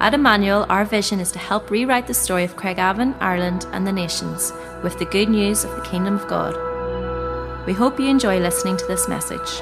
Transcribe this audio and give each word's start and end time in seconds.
At 0.00 0.14
Emmanuel, 0.14 0.64
our 0.68 0.84
vision 0.84 1.18
is 1.18 1.32
to 1.32 1.40
help 1.40 1.70
rewrite 1.70 2.06
the 2.06 2.14
story 2.14 2.44
of 2.44 2.54
Craigavon, 2.54 3.16
Ireland, 3.20 3.66
and 3.72 3.84
the 3.84 3.92
nations 3.92 4.52
with 4.84 4.96
the 5.00 5.04
good 5.04 5.28
news 5.28 5.64
of 5.64 5.74
the 5.74 5.82
Kingdom 5.82 6.14
of 6.14 6.28
God. 6.28 6.54
We 7.66 7.72
hope 7.72 7.98
you 7.98 8.06
enjoy 8.06 8.38
listening 8.38 8.76
to 8.76 8.86
this 8.86 9.08
message. 9.08 9.60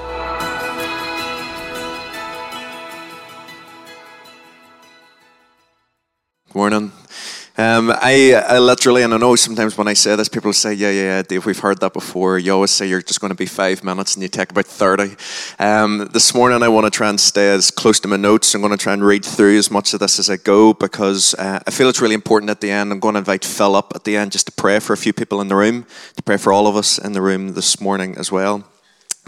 Morning. 6.54 6.85
Um, 7.66 7.90
I, 7.90 8.32
I 8.46 8.58
literally, 8.60 9.02
and 9.02 9.12
I 9.12 9.16
know 9.16 9.34
sometimes 9.34 9.76
when 9.76 9.88
I 9.88 9.94
say 9.94 10.14
this, 10.14 10.28
people 10.28 10.52
say, 10.52 10.72
yeah, 10.72 10.90
yeah, 10.90 11.02
yeah, 11.02 11.22
Dave, 11.22 11.46
we've 11.46 11.58
heard 11.58 11.80
that 11.80 11.92
before. 11.92 12.38
You 12.38 12.52
always 12.52 12.70
say 12.70 12.86
you're 12.86 13.02
just 13.02 13.20
going 13.20 13.32
to 13.32 13.36
be 13.36 13.46
five 13.46 13.82
minutes 13.82 14.14
and 14.14 14.22
you 14.22 14.28
take 14.28 14.52
about 14.52 14.66
30. 14.66 15.16
Um, 15.58 16.08
this 16.12 16.32
morning, 16.32 16.62
I 16.62 16.68
want 16.68 16.86
to 16.86 16.96
try 16.96 17.08
and 17.08 17.18
stay 17.18 17.48
as 17.48 17.72
close 17.72 17.98
to 18.00 18.08
my 18.08 18.14
notes. 18.14 18.54
I'm 18.54 18.60
going 18.60 18.70
to 18.70 18.76
try 18.76 18.92
and 18.92 19.04
read 19.04 19.24
through 19.24 19.58
as 19.58 19.68
much 19.68 19.94
of 19.94 19.98
this 19.98 20.20
as 20.20 20.30
I 20.30 20.36
go 20.36 20.74
because 20.74 21.34
uh, 21.34 21.58
I 21.66 21.70
feel 21.72 21.88
it's 21.88 22.00
really 22.00 22.14
important 22.14 22.50
at 22.50 22.60
the 22.60 22.70
end. 22.70 22.92
I'm 22.92 23.00
going 23.00 23.14
to 23.14 23.18
invite 23.18 23.44
Phil 23.44 23.74
up 23.74 23.92
at 23.96 24.04
the 24.04 24.16
end 24.16 24.30
just 24.30 24.46
to 24.46 24.52
pray 24.52 24.78
for 24.78 24.92
a 24.92 24.96
few 24.96 25.12
people 25.12 25.40
in 25.40 25.48
the 25.48 25.56
room, 25.56 25.86
to 26.14 26.22
pray 26.22 26.36
for 26.36 26.52
all 26.52 26.68
of 26.68 26.76
us 26.76 26.98
in 26.98 27.14
the 27.14 27.22
room 27.22 27.54
this 27.54 27.80
morning 27.80 28.16
as 28.16 28.30
well. 28.30 28.64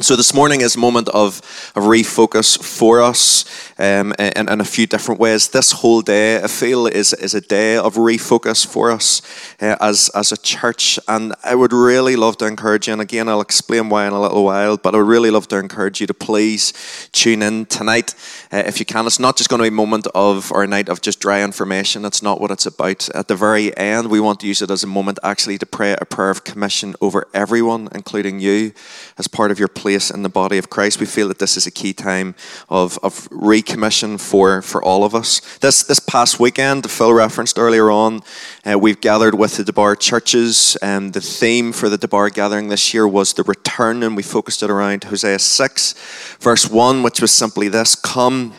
So 0.00 0.14
this 0.14 0.32
morning 0.32 0.60
is 0.60 0.76
a 0.76 0.78
moment 0.78 1.08
of, 1.08 1.38
of 1.74 1.82
refocus 1.82 2.56
for 2.62 3.02
us 3.02 3.44
um, 3.80 4.14
in, 4.16 4.48
in 4.48 4.60
a 4.60 4.64
few 4.64 4.86
different 4.86 5.20
ways. 5.20 5.48
This 5.48 5.72
whole 5.72 6.02
day, 6.02 6.40
I 6.40 6.46
feel, 6.46 6.86
is, 6.86 7.12
is 7.14 7.34
a 7.34 7.40
day 7.40 7.76
of 7.76 7.96
refocus 7.96 8.64
for 8.64 8.92
us 8.92 9.22
uh, 9.60 9.74
as, 9.80 10.08
as 10.14 10.30
a 10.30 10.36
church. 10.36 11.00
And 11.08 11.34
I 11.42 11.56
would 11.56 11.72
really 11.72 12.14
love 12.14 12.36
to 12.38 12.46
encourage 12.46 12.86
you, 12.86 12.92
and 12.92 13.02
again, 13.02 13.28
I'll 13.28 13.40
explain 13.40 13.88
why 13.88 14.06
in 14.06 14.12
a 14.12 14.20
little 14.20 14.44
while, 14.44 14.76
but 14.76 14.94
I 14.94 14.98
would 14.98 15.08
really 15.08 15.32
love 15.32 15.48
to 15.48 15.58
encourage 15.58 16.00
you 16.00 16.06
to 16.06 16.14
please 16.14 16.72
tune 17.10 17.42
in 17.42 17.66
tonight 17.66 18.14
uh, 18.52 18.62
if 18.64 18.78
you 18.78 18.86
can. 18.86 19.04
It's 19.04 19.18
not 19.18 19.36
just 19.36 19.50
going 19.50 19.58
to 19.58 19.64
be 19.64 19.74
a 19.74 19.76
moment 19.76 20.06
of 20.14 20.52
or 20.52 20.62
a 20.62 20.68
night 20.68 20.88
of 20.88 21.00
just 21.00 21.18
dry 21.18 21.42
information. 21.42 22.02
That's 22.02 22.22
not 22.22 22.40
what 22.40 22.52
it's 22.52 22.66
about. 22.66 23.08
At 23.16 23.26
the 23.26 23.34
very 23.34 23.76
end, 23.76 24.10
we 24.12 24.20
want 24.20 24.38
to 24.40 24.46
use 24.46 24.62
it 24.62 24.70
as 24.70 24.84
a 24.84 24.86
moment 24.86 25.18
actually 25.24 25.58
to 25.58 25.66
pray 25.66 25.96
a 26.00 26.04
prayer 26.04 26.30
of 26.30 26.44
commission 26.44 26.94
over 27.00 27.26
everyone, 27.34 27.88
including 27.92 28.38
you, 28.38 28.70
as 29.18 29.26
part 29.26 29.50
of 29.50 29.58
your 29.58 29.66
place 29.88 30.10
in 30.10 30.22
the 30.22 30.28
body 30.28 30.58
of 30.58 30.68
Christ. 30.68 31.00
We 31.00 31.06
feel 31.06 31.28
that 31.28 31.38
this 31.38 31.56
is 31.56 31.66
a 31.66 31.70
key 31.70 31.94
time 31.94 32.34
of, 32.68 32.98
of 33.02 33.26
recommission 33.30 34.20
for, 34.20 34.60
for 34.60 34.84
all 34.84 35.02
of 35.02 35.14
us. 35.14 35.40
This, 35.60 35.82
this 35.82 35.98
past 35.98 36.38
weekend, 36.38 36.90
Phil 36.90 37.14
referenced 37.14 37.58
earlier 37.58 37.90
on, 37.90 38.20
uh, 38.66 38.78
we've 38.78 39.00
gathered 39.00 39.34
with 39.34 39.56
the 39.56 39.64
Debar 39.64 39.96
churches, 39.96 40.76
and 40.82 41.14
the 41.14 41.22
theme 41.22 41.72
for 41.72 41.88
the 41.88 41.96
Debar 41.96 42.28
gathering 42.28 42.68
this 42.68 42.92
year 42.92 43.08
was 43.08 43.32
the 43.32 43.44
return, 43.44 44.02
and 44.02 44.14
we 44.14 44.22
focused 44.22 44.62
it 44.62 44.68
around 44.68 45.04
Hosea 45.04 45.38
6, 45.38 45.94
verse 46.38 46.68
1, 46.68 47.02
which 47.02 47.22
was 47.22 47.32
simply 47.32 47.68
this 47.68 47.94
Come 47.94 48.52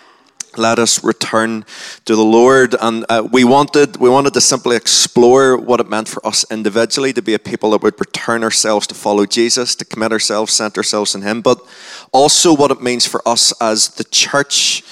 let 0.58 0.80
us 0.80 1.03
return 1.03 1.66
to 2.05 2.16
the 2.16 2.23
Lord. 2.23 2.75
And 2.80 3.05
uh, 3.09 3.28
we 3.31 3.44
wanted 3.44 3.97
we 3.97 4.09
wanted 4.09 4.33
to 4.33 4.42
simply 4.42 4.75
explore 4.75 5.58
what 5.58 5.80
it 5.80 5.89
meant 5.89 6.08
for 6.08 6.25
us 6.25 6.45
individually 6.52 7.14
to 7.14 7.22
be 7.22 7.33
a 7.33 7.39
people 7.39 7.72
that 7.72 7.83
would 7.83 8.00
return 8.00 8.44
ourselves 8.44 8.88
to 8.88 8.95
follow 8.95 9.25
Jesus, 9.25 9.75
to 9.75 9.86
commit 9.86 10.11
ourselves, 10.11 10.53
center 10.53 10.80
ourselves 10.80 11.16
in 11.16 11.22
Him, 11.22 11.41
but 11.41 11.59
also 12.12 12.56
what 12.56 12.72
it 12.72 12.81
means 12.81 13.06
for 13.06 13.22
us 13.28 13.53
as 13.62 13.90
the 13.90 14.03
church. 14.06 14.84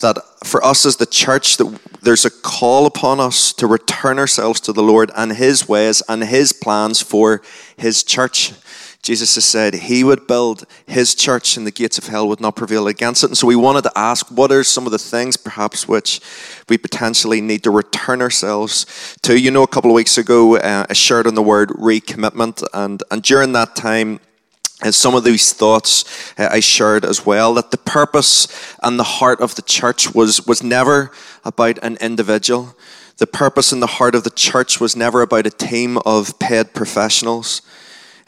That 0.00 0.18
for 0.44 0.62
us 0.62 0.84
as 0.84 0.96
the 0.96 1.06
church, 1.06 1.56
that 1.56 1.80
there's 2.02 2.26
a 2.26 2.30
call 2.30 2.84
upon 2.84 3.18
us 3.18 3.54
to 3.54 3.66
return 3.66 4.18
ourselves 4.18 4.60
to 4.60 4.72
the 4.74 4.82
Lord 4.82 5.10
and 5.16 5.32
His 5.32 5.66
ways 5.66 6.02
and 6.08 6.22
His 6.22 6.52
plans 6.52 7.00
for 7.00 7.40
His 7.78 8.04
church. 8.04 8.52
Jesus 9.02 9.36
has 9.36 9.44
said 9.44 9.74
he 9.74 10.02
would 10.02 10.26
build 10.26 10.64
his 10.86 11.14
church 11.14 11.56
and 11.56 11.66
the 11.66 11.70
gates 11.70 11.96
of 11.96 12.08
hell 12.08 12.26
would 12.28 12.40
not 12.40 12.56
prevail 12.56 12.88
against 12.88 13.22
it. 13.22 13.28
And 13.28 13.38
so 13.38 13.46
we 13.46 13.54
wanted 13.54 13.84
to 13.84 13.92
ask 13.94 14.26
what 14.30 14.50
are 14.50 14.64
some 14.64 14.84
of 14.84 14.92
the 14.92 14.98
things 14.98 15.36
perhaps 15.36 15.86
which 15.86 16.20
we 16.68 16.76
potentially 16.76 17.40
need 17.40 17.62
to 17.62 17.70
return 17.70 18.20
ourselves 18.20 19.16
to. 19.22 19.38
You 19.38 19.50
know, 19.50 19.62
a 19.62 19.68
couple 19.68 19.90
of 19.90 19.94
weeks 19.94 20.18
ago, 20.18 20.56
uh, 20.56 20.86
I 20.88 20.92
shared 20.92 21.26
on 21.26 21.34
the 21.34 21.42
word 21.42 21.68
recommitment, 21.70 22.64
and, 22.74 23.02
and 23.10 23.22
during 23.22 23.52
that 23.52 23.76
time, 23.76 24.18
and 24.82 24.94
some 24.94 25.14
of 25.14 25.24
these 25.24 25.52
thoughts 25.52 26.32
uh, 26.38 26.48
I 26.50 26.60
shared 26.60 27.04
as 27.04 27.24
well 27.24 27.54
that 27.54 27.70
the 27.70 27.78
purpose 27.78 28.76
and 28.82 28.98
the 28.98 29.04
heart 29.04 29.40
of 29.40 29.54
the 29.54 29.62
church 29.62 30.14
was, 30.14 30.46
was 30.46 30.62
never 30.62 31.12
about 31.44 31.78
an 31.82 31.96
individual. 32.00 32.74
The 33.18 33.26
purpose 33.26 33.72
and 33.72 33.80
the 33.80 33.86
heart 33.86 34.14
of 34.14 34.24
the 34.24 34.30
church 34.30 34.78
was 34.78 34.94
never 34.94 35.22
about 35.22 35.46
a 35.46 35.50
team 35.50 35.96
of 36.04 36.38
paid 36.38 36.74
professionals 36.74 37.62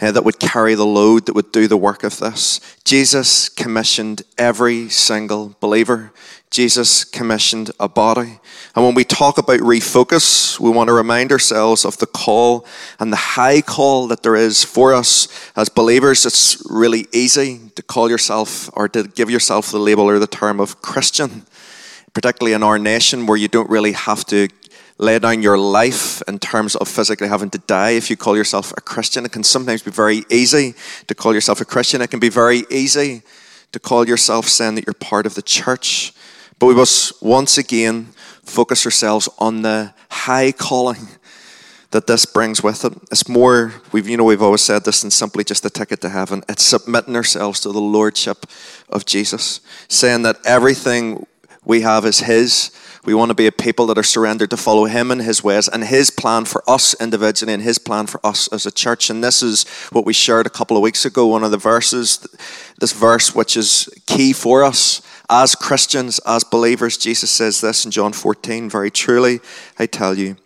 uh, 0.00 0.12
that 0.12 0.25
would 0.25 0.38
carry 0.38 0.75
the 0.75 0.86
load, 0.86 1.26
that 1.26 1.34
would 1.34 1.53
do 1.53 1.66
the 1.66 1.76
work 1.76 2.04
of 2.04 2.19
this. 2.19 2.60
Jesus 2.84 3.48
commissioned 3.48 4.22
every 4.36 4.88
single 4.88 5.56
believer. 5.60 6.12
Jesus 6.50 7.04
commissioned 7.04 7.70
a 7.78 7.88
body. 7.88 8.38
And 8.75 8.84
when 8.84 8.94
we 8.94 9.04
talk 9.04 9.38
about 9.38 9.60
refocus, 9.60 10.59
we 10.59 10.70
want 10.70 10.88
to 10.88 10.94
remind 10.94 11.31
ourselves 11.32 11.84
of 11.84 11.98
the 11.98 12.06
call 12.06 12.64
and 12.98 13.12
the 13.12 13.16
high 13.16 13.60
call 13.60 14.06
that 14.09 14.22
there 14.22 14.36
is 14.36 14.64
for 14.64 14.94
us 14.94 15.28
as 15.56 15.69
believers. 15.69 16.25
It's 16.25 16.62
really 16.70 17.06
easy 17.12 17.60
to 17.75 17.82
call 17.82 18.09
yourself 18.09 18.70
or 18.72 18.88
to 18.88 19.03
give 19.04 19.30
yourself 19.30 19.70
the 19.70 19.78
label 19.78 20.04
or 20.04 20.19
the 20.19 20.26
term 20.26 20.60
of 20.60 20.80
Christian, 20.80 21.44
particularly 22.15 22.54
in 22.54 22.62
our 22.62 22.78
nation 22.78 23.26
where 23.26 23.36
you 23.36 23.48
don't 23.48 23.69
really 23.69 23.92
have 23.92 24.25
to 24.26 24.48
lay 24.98 25.19
down 25.19 25.42
your 25.42 25.56
life 25.56 26.20
in 26.28 26.38
terms 26.38 26.75
of 26.76 26.88
physically 26.88 27.28
having 27.28 27.50
to 27.50 27.59
die 27.59 27.91
if 27.91 28.10
you 28.10 28.16
call 28.16 28.36
yourself 28.36 28.72
a 28.76 28.81
Christian. 28.81 29.25
It 29.25 29.32
can 29.32 29.44
sometimes 29.44 29.82
be 29.82 29.92
very 29.92 30.25
easy 30.31 30.75
to 31.06 31.14
call 31.14 31.32
yourself 31.32 31.60
a 31.60 31.64
Christian. 31.64 32.03
It 32.03 32.10
can 32.10 32.20
be 32.20 32.28
very 32.28 32.64
easy 32.69 33.22
to 33.72 33.78
call 33.78 34.06
yourself 34.06 34.47
saying 34.47 34.75
that 34.75 34.86
you're 34.86 34.94
part 34.94 35.25
of 35.25 35.34
the 35.34 35.42
church. 35.42 36.12
But 36.59 36.66
we 36.66 36.75
must 36.75 37.22
once 37.22 37.59
again 37.59 38.09
focus 38.42 38.84
ourselves 38.84 39.28
on 39.38 39.62
the 39.62 39.94
high 40.10 40.53
calling 40.53 41.09
that 41.91 42.06
this 42.06 42.26
brings 42.26 42.62
with 42.62 42.84
it. 42.84 42.92
It's 43.10 43.28
more, 43.28 43.75
we've, 43.92 44.09
you 44.09 44.16
know, 44.16 44.25
we've 44.25 44.42
always 44.42 44.62
said 44.62 44.84
this, 44.84 45.03
than 45.03 45.10
simply 45.10 45.44
just 45.44 45.65
a 45.65 45.70
ticket 45.70 46.00
to 46.03 46.09
heaven. 46.09 46.42
It's 46.48 46.62
submitting 46.65 47.16
ourselves 47.16 47.60
to 47.60 47.72
the 47.72 47.80
Lordship 47.80 48.47
of 48.91 49.06
Jesus, 49.06 49.60
saying 49.88 50.22
that 50.22 50.36
everything 50.44 51.26
we 51.65 51.82
have 51.82 52.04
is 52.04 52.20
His 52.20 52.70
we 53.08 53.14
want 53.14 53.30
to 53.30 53.34
be 53.34 53.46
a 53.46 53.52
people 53.52 53.86
that 53.86 53.96
are 53.96 54.02
surrendered 54.02 54.50
to 54.50 54.56
follow 54.58 54.84
Him 54.84 55.10
and 55.10 55.22
His 55.22 55.42
ways 55.42 55.66
and 55.66 55.82
His 55.82 56.10
plan 56.10 56.44
for 56.44 56.62
us 56.69 56.92
individually 57.00 57.54
and 57.54 57.62
His 57.62 57.78
plan 57.78 58.06
for 58.06 58.20
us 58.22 58.48
as 58.52 58.66
a 58.66 58.70
church. 58.70 59.08
And 59.08 59.24
this 59.24 59.42
is 59.42 59.66
what 59.92 60.04
we 60.04 60.12
shared 60.12 60.46
a 60.46 60.50
couple 60.50 60.76
of 60.76 60.82
weeks 60.82 61.06
ago, 61.06 61.26
one 61.26 61.42
of 61.42 61.50
the 61.50 61.56
verses, 61.56 62.18
this 62.78 62.92
verse 62.92 63.34
which 63.34 63.56
is 63.56 63.88
key 64.04 64.34
for 64.34 64.62
us 64.62 65.00
as 65.30 65.54
Christians, 65.54 66.18
as 66.26 66.44
believers. 66.44 66.98
Jesus 66.98 67.30
says 67.30 67.62
this 67.62 67.86
in 67.86 67.91
John 67.92 68.12
14 68.12 68.68
Very 68.68 68.91
truly, 68.91 69.41
I 69.78 69.86
tell 69.86 70.12
you, 70.12 70.36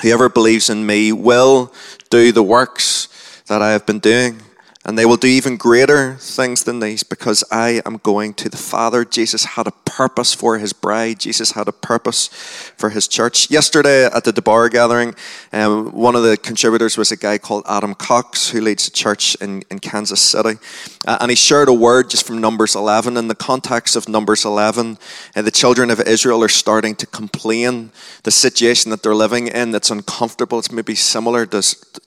whoever 0.00 0.28
believes 0.28 0.70
in 0.70 0.86
me 0.86 1.10
will 1.10 1.74
do 2.10 2.30
the 2.30 2.44
works 2.44 3.08
that 3.48 3.60
I 3.60 3.72
have 3.72 3.86
been 3.86 3.98
doing 3.98 4.40
and 4.88 4.98
they 4.98 5.04
will 5.04 5.18
do 5.18 5.28
even 5.28 5.58
greater 5.58 6.14
things 6.14 6.64
than 6.64 6.80
these 6.80 7.02
because 7.02 7.44
I 7.52 7.82
am 7.84 7.98
going 7.98 8.32
to 8.34 8.48
the 8.48 8.56
Father. 8.56 9.04
Jesus 9.04 9.44
had 9.44 9.66
a 9.66 9.70
purpose 9.70 10.32
for 10.32 10.56
his 10.56 10.72
bride, 10.72 11.20
Jesus 11.20 11.52
had 11.52 11.68
a 11.68 11.72
purpose 11.72 12.28
for 12.74 12.88
his 12.88 13.06
church. 13.06 13.50
Yesterday 13.50 14.06
at 14.06 14.24
the 14.24 14.32
Debar 14.32 14.70
gathering, 14.70 15.14
um, 15.52 15.92
one 15.92 16.16
of 16.16 16.22
the 16.22 16.38
contributors 16.38 16.96
was 16.96 17.12
a 17.12 17.18
guy 17.18 17.36
called 17.36 17.64
Adam 17.68 17.94
Cox 17.94 18.48
who 18.48 18.62
leads 18.62 18.88
a 18.88 18.90
church 18.90 19.34
in, 19.42 19.62
in 19.70 19.78
Kansas 19.78 20.22
City. 20.22 20.58
Uh, 21.06 21.18
and 21.20 21.30
he 21.30 21.36
shared 21.36 21.68
a 21.68 21.74
word 21.74 22.08
just 22.08 22.26
from 22.26 22.40
Numbers 22.40 22.74
11. 22.74 23.18
In 23.18 23.28
the 23.28 23.34
context 23.34 23.94
of 23.94 24.08
Numbers 24.08 24.46
11, 24.46 24.96
uh, 25.36 25.42
the 25.42 25.50
children 25.50 25.90
of 25.90 26.00
Israel 26.00 26.42
are 26.42 26.48
starting 26.48 26.94
to 26.94 27.06
complain 27.06 27.90
the 28.22 28.30
situation 28.30 28.90
that 28.90 29.02
they're 29.02 29.14
living 29.14 29.48
in 29.48 29.70
that's 29.70 29.90
uncomfortable. 29.90 30.58
It's 30.58 30.72
maybe 30.72 30.94
similar 30.94 31.44
to, 31.44 31.60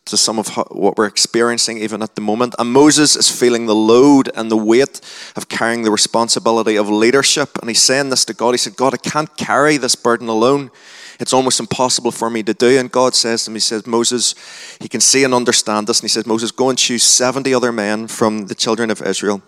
to 0.05 0.17
some 0.17 0.39
of 0.39 0.47
what 0.71 0.97
we're 0.97 1.05
experiencing 1.05 1.77
even 1.77 2.01
at 2.01 2.15
the 2.15 2.21
moment. 2.21 2.55
And 2.57 2.70
Moses 2.71 3.15
is 3.15 3.29
feeling 3.29 3.65
the 3.65 3.75
load 3.75 4.29
and 4.35 4.49
the 4.49 4.57
weight 4.57 5.01
of 5.35 5.49
carrying 5.49 5.83
the 5.83 5.91
responsibility 5.91 6.75
of 6.75 6.89
leadership. 6.89 7.57
And 7.59 7.69
he's 7.69 7.81
saying 7.81 8.09
this 8.09 8.25
to 8.25 8.33
God. 8.33 8.51
He 8.51 8.57
said, 8.57 8.75
God, 8.75 8.93
I 8.93 8.97
can't 8.97 9.35
carry 9.37 9.77
this 9.77 9.95
burden 9.95 10.27
alone. 10.27 10.71
It's 11.19 11.33
almost 11.33 11.59
impossible 11.59 12.11
for 12.11 12.29
me 12.29 12.41
to 12.43 12.53
do. 12.53 12.79
And 12.79 12.91
God 12.91 13.13
says 13.13 13.45
to 13.45 13.51
him, 13.51 13.55
He 13.55 13.59
says, 13.59 13.85
Moses, 13.85 14.33
he 14.79 14.87
can 14.87 15.01
see 15.01 15.23
and 15.23 15.33
understand 15.33 15.87
this. 15.87 15.99
And 15.99 16.05
he 16.05 16.13
says, 16.13 16.25
Moses, 16.25 16.51
go 16.51 16.69
and 16.69 16.77
choose 16.77 17.03
70 17.03 17.53
other 17.53 17.71
men 17.71 18.07
from 18.07 18.47
the 18.47 18.55
children 18.55 18.89
of 18.89 19.01
Israel. 19.03 19.43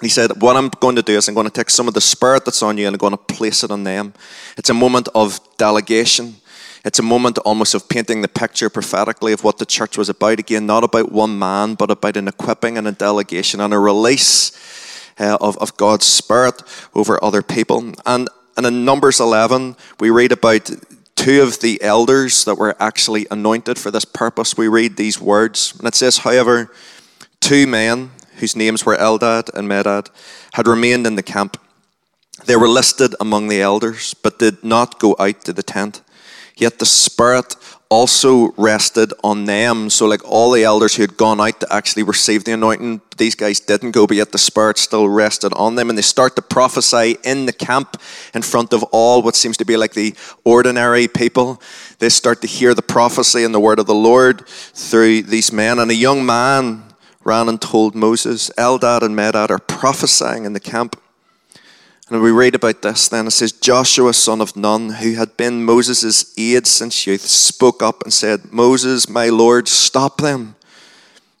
He 0.00 0.08
said, 0.08 0.40
What 0.40 0.56
I'm 0.56 0.68
going 0.68 0.96
to 0.96 1.02
do 1.02 1.16
is 1.16 1.28
I'm 1.28 1.34
going 1.34 1.46
to 1.46 1.52
take 1.52 1.70
some 1.70 1.86
of 1.86 1.94
the 1.94 2.00
spirit 2.00 2.44
that's 2.44 2.62
on 2.62 2.78
you 2.78 2.86
and 2.86 2.94
I'm 2.94 2.98
going 2.98 3.12
to 3.12 3.16
place 3.16 3.62
it 3.62 3.70
on 3.70 3.84
them. 3.84 4.14
It's 4.56 4.70
a 4.70 4.74
moment 4.74 5.08
of 5.14 5.38
delegation. 5.58 6.36
It's 6.84 6.98
a 6.98 7.02
moment 7.02 7.38
almost 7.38 7.74
of 7.74 7.88
painting 7.88 8.22
the 8.22 8.28
picture 8.28 8.68
prophetically 8.68 9.32
of 9.32 9.44
what 9.44 9.58
the 9.58 9.66
church 9.66 9.96
was 9.96 10.08
about. 10.08 10.40
Again, 10.40 10.66
not 10.66 10.82
about 10.82 11.12
one 11.12 11.38
man, 11.38 11.74
but 11.74 11.92
about 11.92 12.16
an 12.16 12.26
equipping 12.26 12.76
and 12.76 12.88
a 12.88 12.92
delegation 12.92 13.60
and 13.60 13.72
a 13.72 13.78
release 13.78 14.50
uh, 15.20 15.38
of, 15.40 15.56
of 15.58 15.76
God's 15.76 16.06
Spirit 16.06 16.60
over 16.94 17.22
other 17.22 17.42
people. 17.42 17.92
And, 18.04 18.28
and 18.56 18.66
in 18.66 18.84
Numbers 18.84 19.20
11, 19.20 19.76
we 20.00 20.10
read 20.10 20.32
about 20.32 20.70
two 21.14 21.42
of 21.42 21.60
the 21.60 21.80
elders 21.82 22.44
that 22.46 22.56
were 22.56 22.74
actually 22.80 23.28
anointed 23.30 23.78
for 23.78 23.92
this 23.92 24.04
purpose. 24.04 24.56
We 24.56 24.66
read 24.66 24.96
these 24.96 25.20
words. 25.20 25.74
And 25.78 25.86
it 25.86 25.94
says, 25.94 26.18
however, 26.18 26.72
two 27.38 27.68
men 27.68 28.10
whose 28.38 28.56
names 28.56 28.84
were 28.84 28.96
Eldad 28.96 29.54
and 29.54 29.68
Medad 29.68 30.08
had 30.54 30.66
remained 30.66 31.06
in 31.06 31.14
the 31.14 31.22
camp. 31.22 31.58
They 32.46 32.56
were 32.56 32.68
listed 32.68 33.14
among 33.20 33.46
the 33.46 33.60
elders, 33.60 34.14
but 34.14 34.40
did 34.40 34.64
not 34.64 34.98
go 34.98 35.14
out 35.20 35.44
to 35.44 35.52
the 35.52 35.62
tent. 35.62 36.00
Yet 36.56 36.78
the 36.78 36.86
Spirit 36.86 37.56
also 37.92 38.52
rested 38.56 39.12
on 39.22 39.44
them. 39.44 39.90
So, 39.90 40.06
like 40.06 40.24
all 40.24 40.50
the 40.50 40.64
elders 40.64 40.96
who 40.96 41.02
had 41.02 41.18
gone 41.18 41.40
out 41.40 41.60
to 41.60 41.70
actually 41.70 42.04
receive 42.04 42.44
the 42.44 42.52
anointing, 42.52 43.02
these 43.18 43.34
guys 43.34 43.60
didn't 43.60 43.90
go, 43.90 44.06
but 44.06 44.16
yet 44.16 44.32
the 44.32 44.38
Spirit 44.38 44.78
still 44.78 45.08
rested 45.08 45.52
on 45.52 45.74
them. 45.74 45.90
And 45.90 45.98
they 45.98 46.02
start 46.02 46.34
to 46.36 46.42
prophesy 46.42 47.18
in 47.22 47.44
the 47.44 47.52
camp 47.52 48.00
in 48.34 48.40
front 48.40 48.72
of 48.72 48.82
all 48.84 49.20
what 49.22 49.36
seems 49.36 49.58
to 49.58 49.66
be 49.66 49.76
like 49.76 49.92
the 49.92 50.14
ordinary 50.42 51.06
people. 51.06 51.60
They 51.98 52.08
start 52.08 52.40
to 52.40 52.46
hear 52.46 52.72
the 52.74 52.82
prophecy 52.82 53.44
and 53.44 53.54
the 53.54 53.60
word 53.60 53.78
of 53.78 53.86
the 53.86 53.94
Lord 53.94 54.46
through 54.46 55.24
these 55.24 55.52
men. 55.52 55.78
And 55.78 55.90
a 55.90 55.94
young 55.94 56.24
man 56.24 56.84
ran 57.24 57.48
and 57.48 57.60
told 57.60 57.94
Moses, 57.94 58.50
Eldad 58.56 59.02
and 59.02 59.14
Medad 59.14 59.50
are 59.50 59.58
prophesying 59.58 60.46
in 60.46 60.54
the 60.54 60.60
camp. 60.60 60.98
And 62.10 62.20
we 62.20 62.30
read 62.30 62.54
about 62.54 62.82
this 62.82 63.08
then. 63.08 63.26
It 63.26 63.30
says, 63.30 63.52
Joshua, 63.52 64.12
son 64.12 64.40
of 64.40 64.56
Nun, 64.56 64.90
who 64.90 65.14
had 65.14 65.36
been 65.36 65.64
Moses' 65.64 66.34
aide 66.36 66.66
since 66.66 67.06
youth, 67.06 67.22
spoke 67.22 67.82
up 67.82 68.02
and 68.02 68.12
said, 68.12 68.52
Moses, 68.52 69.08
my 69.08 69.28
Lord, 69.28 69.68
stop 69.68 70.20
them. 70.20 70.56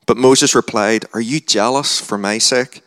But 0.06 0.16
Moses 0.16 0.54
replied, 0.54 1.04
Are 1.12 1.20
you 1.20 1.40
jealous 1.40 2.00
for 2.00 2.16
my 2.16 2.38
sake? 2.38 2.82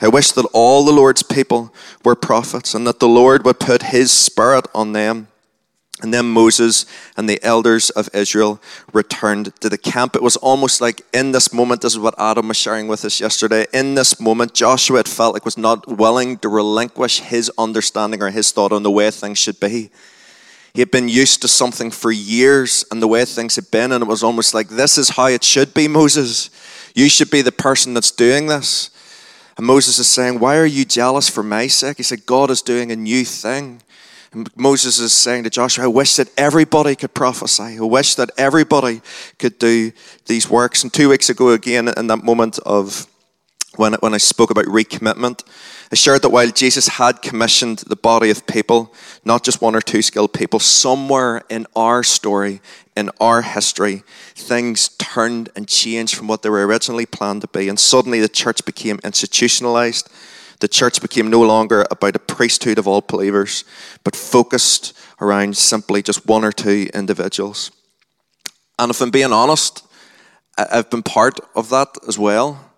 I 0.00 0.08
wish 0.08 0.32
that 0.32 0.48
all 0.52 0.84
the 0.84 0.92
Lord's 0.92 1.22
people 1.22 1.74
were 2.04 2.14
prophets 2.14 2.74
and 2.74 2.86
that 2.86 3.00
the 3.00 3.08
Lord 3.08 3.44
would 3.44 3.60
put 3.60 3.84
his 3.84 4.10
spirit 4.10 4.66
on 4.74 4.92
them. 4.92 5.28
And 6.02 6.14
then 6.14 6.26
Moses 6.26 6.86
and 7.16 7.28
the 7.28 7.42
elders 7.42 7.90
of 7.90 8.08
Israel 8.14 8.60
returned 8.92 9.54
to 9.60 9.68
the 9.68 9.76
camp. 9.76 10.16
It 10.16 10.22
was 10.22 10.36
almost 10.36 10.80
like 10.80 11.02
in 11.12 11.32
this 11.32 11.52
moment, 11.52 11.82
this 11.82 11.92
is 11.92 11.98
what 11.98 12.14
Adam 12.18 12.48
was 12.48 12.56
sharing 12.56 12.88
with 12.88 13.04
us 13.04 13.20
yesterday. 13.20 13.66
In 13.72 13.94
this 13.94 14.18
moment, 14.18 14.54
Joshua, 14.54 15.00
it 15.00 15.08
felt 15.08 15.34
like 15.34 15.44
was 15.44 15.58
not 15.58 15.86
willing 15.86 16.38
to 16.38 16.48
relinquish 16.48 17.20
his 17.20 17.50
understanding 17.58 18.22
or 18.22 18.30
his 18.30 18.50
thought 18.50 18.72
on 18.72 18.82
the 18.82 18.90
way 18.90 19.10
things 19.10 19.38
should 19.38 19.60
be. 19.60 19.90
He 20.72 20.80
had 20.80 20.90
been 20.90 21.08
used 21.08 21.42
to 21.42 21.48
something 21.48 21.90
for 21.90 22.12
years 22.12 22.84
and 22.90 23.02
the 23.02 23.08
way 23.08 23.24
things 23.24 23.56
had 23.56 23.70
been, 23.70 23.90
and 23.92 24.02
it 24.02 24.06
was 24.06 24.22
almost 24.22 24.54
like, 24.54 24.68
this 24.68 24.98
is 24.98 25.10
how 25.10 25.26
it 25.26 25.42
should 25.42 25.74
be, 25.74 25.88
Moses. 25.88 26.48
You 26.94 27.08
should 27.08 27.30
be 27.30 27.42
the 27.42 27.52
person 27.52 27.92
that's 27.92 28.12
doing 28.12 28.46
this. 28.46 28.90
And 29.56 29.66
Moses 29.66 29.98
is 29.98 30.08
saying, 30.08 30.38
Why 30.38 30.56
are 30.56 30.66
you 30.66 30.84
jealous 30.84 31.28
for 31.28 31.42
my 31.42 31.66
sake? 31.66 31.98
He 31.98 32.02
said, 32.02 32.24
God 32.24 32.50
is 32.50 32.62
doing 32.62 32.90
a 32.92 32.96
new 32.96 33.24
thing. 33.24 33.82
Moses 34.56 35.00
is 35.00 35.12
saying 35.12 35.44
to 35.44 35.50
Joshua, 35.50 35.84
I 35.84 35.88
wish 35.88 36.16
that 36.16 36.30
everybody 36.36 36.94
could 36.94 37.14
prophesy. 37.14 37.78
I 37.78 37.80
wish 37.80 38.14
that 38.14 38.30
everybody 38.38 39.00
could 39.38 39.58
do 39.58 39.90
these 40.26 40.48
works. 40.48 40.82
And 40.84 40.92
two 40.92 41.08
weeks 41.08 41.28
ago, 41.28 41.50
again, 41.50 41.88
in 41.88 42.06
that 42.06 42.22
moment 42.22 42.60
of 42.60 43.08
when, 43.76 43.94
when 43.94 44.14
I 44.14 44.18
spoke 44.18 44.50
about 44.50 44.66
recommitment, 44.66 45.42
I 45.90 45.96
shared 45.96 46.22
that 46.22 46.30
while 46.30 46.50
Jesus 46.50 46.86
had 46.86 47.22
commissioned 47.22 47.78
the 47.78 47.96
body 47.96 48.30
of 48.30 48.46
people, 48.46 48.94
not 49.24 49.42
just 49.42 49.60
one 49.60 49.74
or 49.74 49.80
two 49.80 50.02
skilled 50.02 50.32
people, 50.32 50.60
somewhere 50.60 51.42
in 51.48 51.66
our 51.74 52.04
story, 52.04 52.60
in 52.96 53.10
our 53.20 53.42
history, 53.42 54.04
things 54.36 54.90
turned 54.90 55.48
and 55.56 55.66
changed 55.66 56.14
from 56.14 56.28
what 56.28 56.42
they 56.42 56.50
were 56.50 56.66
originally 56.66 57.06
planned 57.06 57.40
to 57.40 57.48
be. 57.48 57.68
And 57.68 57.80
suddenly 57.80 58.20
the 58.20 58.28
church 58.28 58.64
became 58.64 59.00
institutionalized 59.02 60.08
the 60.60 60.68
church 60.68 61.00
became 61.00 61.28
no 61.28 61.40
longer 61.40 61.84
about 61.90 62.16
a 62.16 62.20
priesthood 62.20 62.78
of 62.78 62.86
all 62.86 63.00
believers, 63.00 63.64
but 64.04 64.14
focused 64.14 64.96
around 65.20 65.56
simply 65.56 66.02
just 66.02 66.26
one 66.26 66.44
or 66.44 66.52
two 66.52 66.88
individuals. 66.94 67.70
And 68.78 68.90
if 68.90 69.00
I'm 69.00 69.10
being 69.10 69.32
honest, 69.32 69.86
I've 70.56 70.90
been 70.90 71.02
part 71.02 71.38
of 71.54 71.70
that 71.70 71.88
as 72.06 72.18
well. 72.18 72.72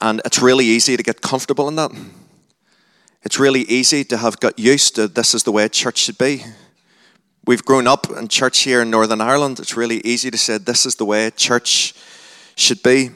And 0.00 0.20
it's 0.24 0.40
really 0.42 0.64
easy 0.64 0.96
to 0.96 1.02
get 1.02 1.20
comfortable 1.20 1.68
in 1.68 1.76
that. 1.76 1.90
It's 3.22 3.38
really 3.38 3.62
easy 3.62 4.04
to 4.04 4.16
have 4.16 4.40
got 4.40 4.58
used 4.58 4.96
to 4.96 5.08
this 5.08 5.34
is 5.34 5.44
the 5.44 5.52
way 5.52 5.68
church 5.68 5.98
should 5.98 6.18
be. 6.18 6.44
We've 7.44 7.64
grown 7.64 7.86
up 7.86 8.10
in 8.10 8.28
church 8.28 8.60
here 8.60 8.82
in 8.82 8.90
Northern 8.90 9.20
Ireland. 9.20 9.60
It's 9.60 9.76
really 9.76 10.00
easy 10.04 10.30
to 10.30 10.38
say 10.38 10.58
this 10.58 10.86
is 10.86 10.96
the 10.96 11.04
way 11.04 11.30
church 11.30 11.94
should 12.56 12.82
be. 12.82 13.10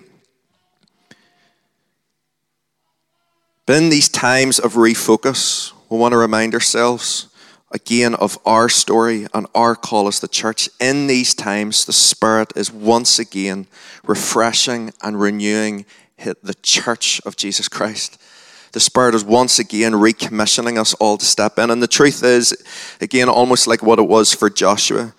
But 3.67 3.83
in 3.83 3.89
these 3.89 4.09
times 4.09 4.61
of 4.61 4.75
refocus, 4.75 5.73
we 5.89 5.99
want 5.99 6.13
to 6.13 6.19
remind 6.19 6.55
ourselves 6.55 7.27
again 7.73 8.15
of 8.15 8.39
our 8.47 8.69
story 8.69 9.27
and 9.35 9.49
our 9.57 9.75
call 9.75 10.07
as 10.07 10.21
the 10.21 10.29
church. 10.29 10.69
In 10.79 11.09
these 11.09 11.35
times, 11.35 11.85
the 11.85 11.93
Spirit 11.93 12.53
is 12.55 12.73
once 12.73 13.19
again 13.19 13.67
refreshing 14.05 14.93
and 15.03 15.21
renewing 15.21 15.85
the 16.17 16.55
church 16.63 17.21
of 17.27 17.37
Jesus 17.37 17.69
Christ. 17.69 18.23
The 18.71 18.79
Spirit 18.79 19.17
is 19.17 19.25
once 19.25 19.59
again 19.59 19.95
recommissioning 19.95 20.79
us 20.79 20.95
all 20.95 21.19
to 21.19 21.25
step 21.25 21.59
in. 21.59 21.71
And 21.71 21.83
the 21.83 21.89
truth 21.89 22.23
is, 22.23 22.57
again, 23.01 23.29
almost 23.29 23.67
like 23.67 23.83
what 23.83 23.99
it 23.99 24.07
was 24.07 24.33
for 24.33 24.49
Joshua, 24.49 25.13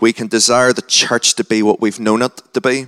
we 0.00 0.14
can 0.14 0.26
desire 0.26 0.72
the 0.72 0.80
church 0.80 1.34
to 1.34 1.44
be 1.44 1.62
what 1.62 1.82
we've 1.82 2.00
known 2.00 2.22
it 2.22 2.42
to 2.54 2.62
be. 2.62 2.86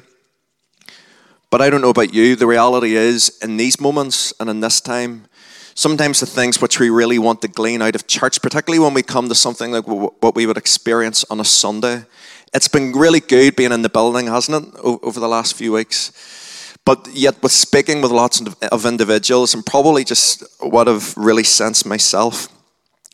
But 1.53 1.61
I 1.61 1.69
don't 1.69 1.83
know 1.83 1.91
about 1.91 2.15
you. 2.15 2.35
The 2.35 2.47
reality 2.47 2.97
is, 2.97 3.39
in 3.43 3.59
these 3.59 3.79
moments 3.79 4.33
and 4.41 4.49
in 4.49 4.61
this 4.61 4.81
time, 4.81 5.27
sometimes 5.75 6.21
the 6.21 6.25
things 6.25 6.63
which 6.63 6.81
we 6.81 6.89
really 6.89 7.19
want 7.19 7.43
to 7.43 7.49
glean 7.49 7.83
out 7.83 7.95
of 7.95 8.07
church, 8.07 8.41
particularly 8.41 8.79
when 8.79 8.95
we 8.95 9.03
come 9.03 9.29
to 9.29 9.35
something 9.35 9.71
like 9.71 9.87
what 9.87 10.35
we 10.35 10.47
would 10.47 10.57
experience 10.57 11.27
on 11.29 11.41
a 11.41 11.45
Sunday, 11.45 12.07
it's 12.55 12.69
been 12.69 12.93
really 12.93 13.21
good 13.21 13.55
being 13.55 13.71
in 13.71 13.83
the 13.83 13.91
building, 13.91 14.29
hasn't 14.29 14.67
it, 14.67 14.81
over 14.83 15.21
the 15.21 15.29
last 15.29 15.53
few 15.53 15.73
weeks? 15.73 16.75
But 16.87 17.07
yet, 17.13 17.43
with 17.43 17.53
speaking 17.53 18.01
with 18.01 18.13
lots 18.13 18.41
of 18.41 18.87
individuals, 18.87 19.53
and 19.53 19.65
probably 19.65 20.05
just 20.05 20.45
what 20.61 20.89
I've 20.89 21.15
really 21.19 21.45
sensed 21.45 21.85
myself, 21.85 22.49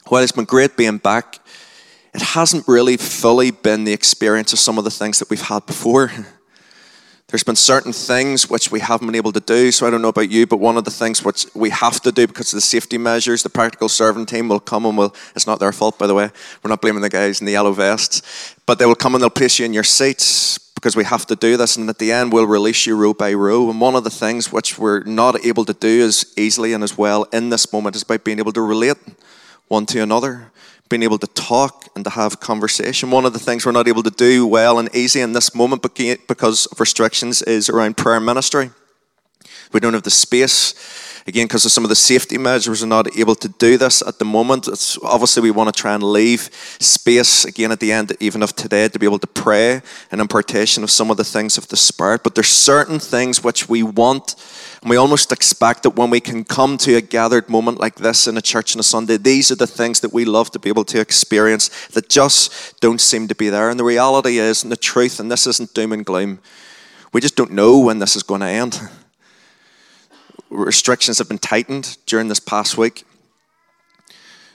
while 0.07 0.23
it's 0.23 0.31
been 0.31 0.45
great 0.45 0.77
being 0.77 0.99
back, 0.99 1.41
it 2.15 2.23
hasn't 2.23 2.69
really 2.69 2.99
fully 2.99 3.51
been 3.51 3.83
the 3.83 3.93
experience 3.93 4.53
of 4.53 4.61
some 4.61 4.79
of 4.79 4.85
the 4.85 4.93
things 4.93 5.19
that 5.19 5.29
we've 5.29 5.43
had 5.43 5.67
before. 5.67 6.13
There's 7.29 7.45
been 7.45 7.57
certain 7.57 7.93
things 7.93 8.49
which 8.49 8.71
we 8.71 8.81
haven't 8.81 9.07
been 9.07 9.15
able 9.15 9.33
to 9.33 9.41
do. 9.41 9.71
So 9.71 9.87
I 9.87 9.91
don't 9.91 10.01
know 10.01 10.09
about 10.09 10.31
you, 10.31 10.47
but 10.47 10.61
one 10.61 10.79
of 10.79 10.85
the 10.85 10.91
things 10.91 11.23
which 11.23 11.47
we 11.55 11.69
have 11.69 12.01
to 12.01 12.11
do 12.11 12.27
because 12.27 12.55
of 12.55 12.57
the 12.57 12.63
safety 12.63 12.97
measures, 12.97 13.43
the 13.43 13.51
practical 13.51 13.91
serving 13.91 14.25
team 14.25 14.49
will 14.49 14.61
come 14.61 14.87
and 14.87 14.97
will, 14.97 15.15
it's 15.37 15.47
not 15.47 15.61
their 15.61 15.73
fault, 15.73 15.99
by 15.99 16.07
the 16.07 16.15
way. 16.15 16.31
We're 16.63 16.71
not 16.71 16.81
blaming 16.81 17.03
the 17.03 17.11
guys 17.11 17.41
in 17.41 17.45
the 17.45 17.53
yellow 17.53 17.73
vests. 17.73 18.55
But 18.65 18.79
they 18.79 18.87
will 18.87 18.95
come 18.95 19.15
and 19.15 19.23
they'll 19.23 19.29
place 19.29 19.59
you 19.59 19.67
in 19.67 19.75
your 19.75 19.85
seats 19.85 20.57
because 20.75 20.97
we 20.97 21.05
have 21.05 21.27
to 21.27 21.37
do 21.37 21.59
this. 21.59 21.77
And 21.77 21.91
at 21.91 21.99
the 21.99 22.13
end, 22.13 22.33
we'll 22.33 22.47
release 22.47 22.87
you 22.87 22.97
row 22.97 23.13
by 23.13 23.35
row. 23.35 23.69
And 23.69 23.79
one 23.79 23.95
of 23.95 24.05
the 24.05 24.11
things 24.11 24.51
which 24.51 24.79
we're 24.79 25.03
not 25.03 25.45
able 25.45 25.67
to 25.67 25.75
do 25.75 26.07
as 26.07 26.33
easily 26.39 26.73
and 26.73 26.83
as 26.83 26.97
well 26.97 27.25
in 27.25 27.51
this 27.51 27.71
moment 27.75 27.95
is 27.95 28.05
by 28.05 28.17
being 28.17 28.39
able 28.39 28.53
to 28.53 28.63
relate 28.63 28.97
one 29.67 29.85
to 29.85 30.03
another 30.03 30.51
being 30.89 31.03
able 31.03 31.19
to 31.19 31.27
talk 31.29 31.89
and 31.95 32.05
to 32.05 32.11
have 32.11 32.41
conversation. 32.41 33.11
One 33.11 33.27
of 33.27 33.33
the 33.33 33.39
things 33.39 33.67
we're 33.67 33.73
not 33.73 33.89
able 33.89 34.03
to 34.03 34.11
do 34.11 34.47
well 34.47 34.79
and 34.79 34.89
easy 34.95 35.21
in 35.21 35.33
this 35.33 35.55
moment 35.55 35.83
because 35.83 36.67
of 36.67 36.81
restrictions 36.81 37.43
is 37.43 37.69
around 37.69 37.97
prayer 37.97 38.21
ministry. 38.21 38.71
We 39.73 39.81
don't 39.81 39.93
have 39.93 40.03
the 40.03 40.11
space 40.11 40.75
again 41.29 41.45
because 41.47 41.67
of 41.67 41.71
some 41.71 41.85
of 41.85 41.91
the 41.91 41.95
safety 41.95 42.39
measures 42.39 42.81
we're 42.81 42.89
not 42.89 43.17
able 43.19 43.35
to 43.35 43.49
do 43.49 43.77
this 43.77 44.03
at 44.03 44.19
the 44.19 44.25
moment 44.25 44.67
it's 44.67 44.99
obviously 45.03 45.43
we 45.43 45.51
want 45.51 45.73
to 45.73 45.81
try 45.81 45.95
and 45.95 46.03
leave 46.03 46.49
space 46.81 47.45
again 47.45 47.71
at 47.71 47.81
the 47.81 47.93
end 47.93 48.17
even 48.19 48.43
of 48.43 48.57
today 48.57 48.89
to 48.89 48.99
be 48.99 49.05
able 49.05 49.19
to 49.19 49.27
pray 49.27 49.83
and 50.11 50.21
impartation 50.23 50.83
of 50.83 50.91
some 50.91 51.11
of 51.11 51.19
the 51.19 51.25
things 51.25 51.59
of 51.59 51.69
the 51.69 51.77
spirit 51.77 52.25
but 52.25 52.35
there's 52.35 52.49
certain 52.49 52.99
things 52.99 53.45
which 53.45 53.69
we 53.69 53.83
want 53.83 54.35
and 54.81 54.91
we 54.91 54.97
almost 54.97 55.33
expect 55.33 55.83
that 55.83 55.97
when 55.97 56.09
we 56.09 56.21
can 56.21 56.45
come 56.45 56.79
to 56.79 56.95
a 56.95 57.01
gathered 57.01 57.49
moment 57.49 57.79
like 57.79 57.97
this 57.97 58.27
in 58.27 58.37
a 58.37 58.43
church 58.43 58.77
on 58.77 58.81
a 58.81 58.85
Sunday, 58.85 59.17
these 59.17 59.51
are 59.51 59.57
the 59.57 59.67
things 59.67 60.01
that 60.01 60.13
we 60.13 60.25
love 60.25 60.53
to 60.53 60.61
be 60.61 60.69
able 60.69 60.85
to 60.85 61.01
experience 61.01 61.89
that 61.89 62.09
just 62.09 62.81
don't 62.81 63.01
seem 63.01 63.27
to 63.27 63.35
be 63.35 63.49
there. 63.49 63.71
And 63.71 63.81
the 63.81 63.85
reality 63.85 64.39
is, 64.39 64.63
and 64.63 64.71
the 64.71 64.77
truth, 64.77 65.19
and 65.19 65.33
this 65.33 65.49
isn't 65.49 65.75
doom 65.75 65.93
and 65.93 66.07
gloom, 66.07 66.39
we 67.13 67.21
just 67.21 67.35
don't 67.35 67.51
know 67.51 67.81
when 67.81 67.99
this 67.99 68.15
is 68.15 68.23
going 68.23 68.43
to 68.43 68.47
end. 68.47 68.81
Restrictions 70.51 71.19
have 71.19 71.29
been 71.29 71.39
tightened 71.39 71.99
during 72.07 72.29
this 72.29 72.41
past 72.41 72.79
week. 72.79 73.05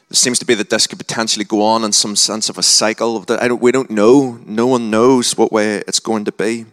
There 0.09 0.15
seems 0.15 0.39
to 0.39 0.45
be 0.45 0.53
that 0.55 0.69
this 0.69 0.87
could 0.87 0.99
potentially 0.99 1.45
go 1.45 1.63
on 1.63 1.83
in 1.83 1.91
some 1.91 2.15
sense 2.15 2.49
of 2.49 2.57
a 2.57 2.63
cycle. 2.63 3.17
Of 3.17 3.25
the, 3.25 3.57
we 3.59 3.71
don't 3.71 3.89
know. 3.89 4.39
No 4.45 4.67
one 4.67 4.91
knows 4.91 5.37
what 5.37 5.51
way 5.51 5.77
it's 5.87 5.99
going 5.99 6.25
to 6.25 6.31
be. 6.31 6.65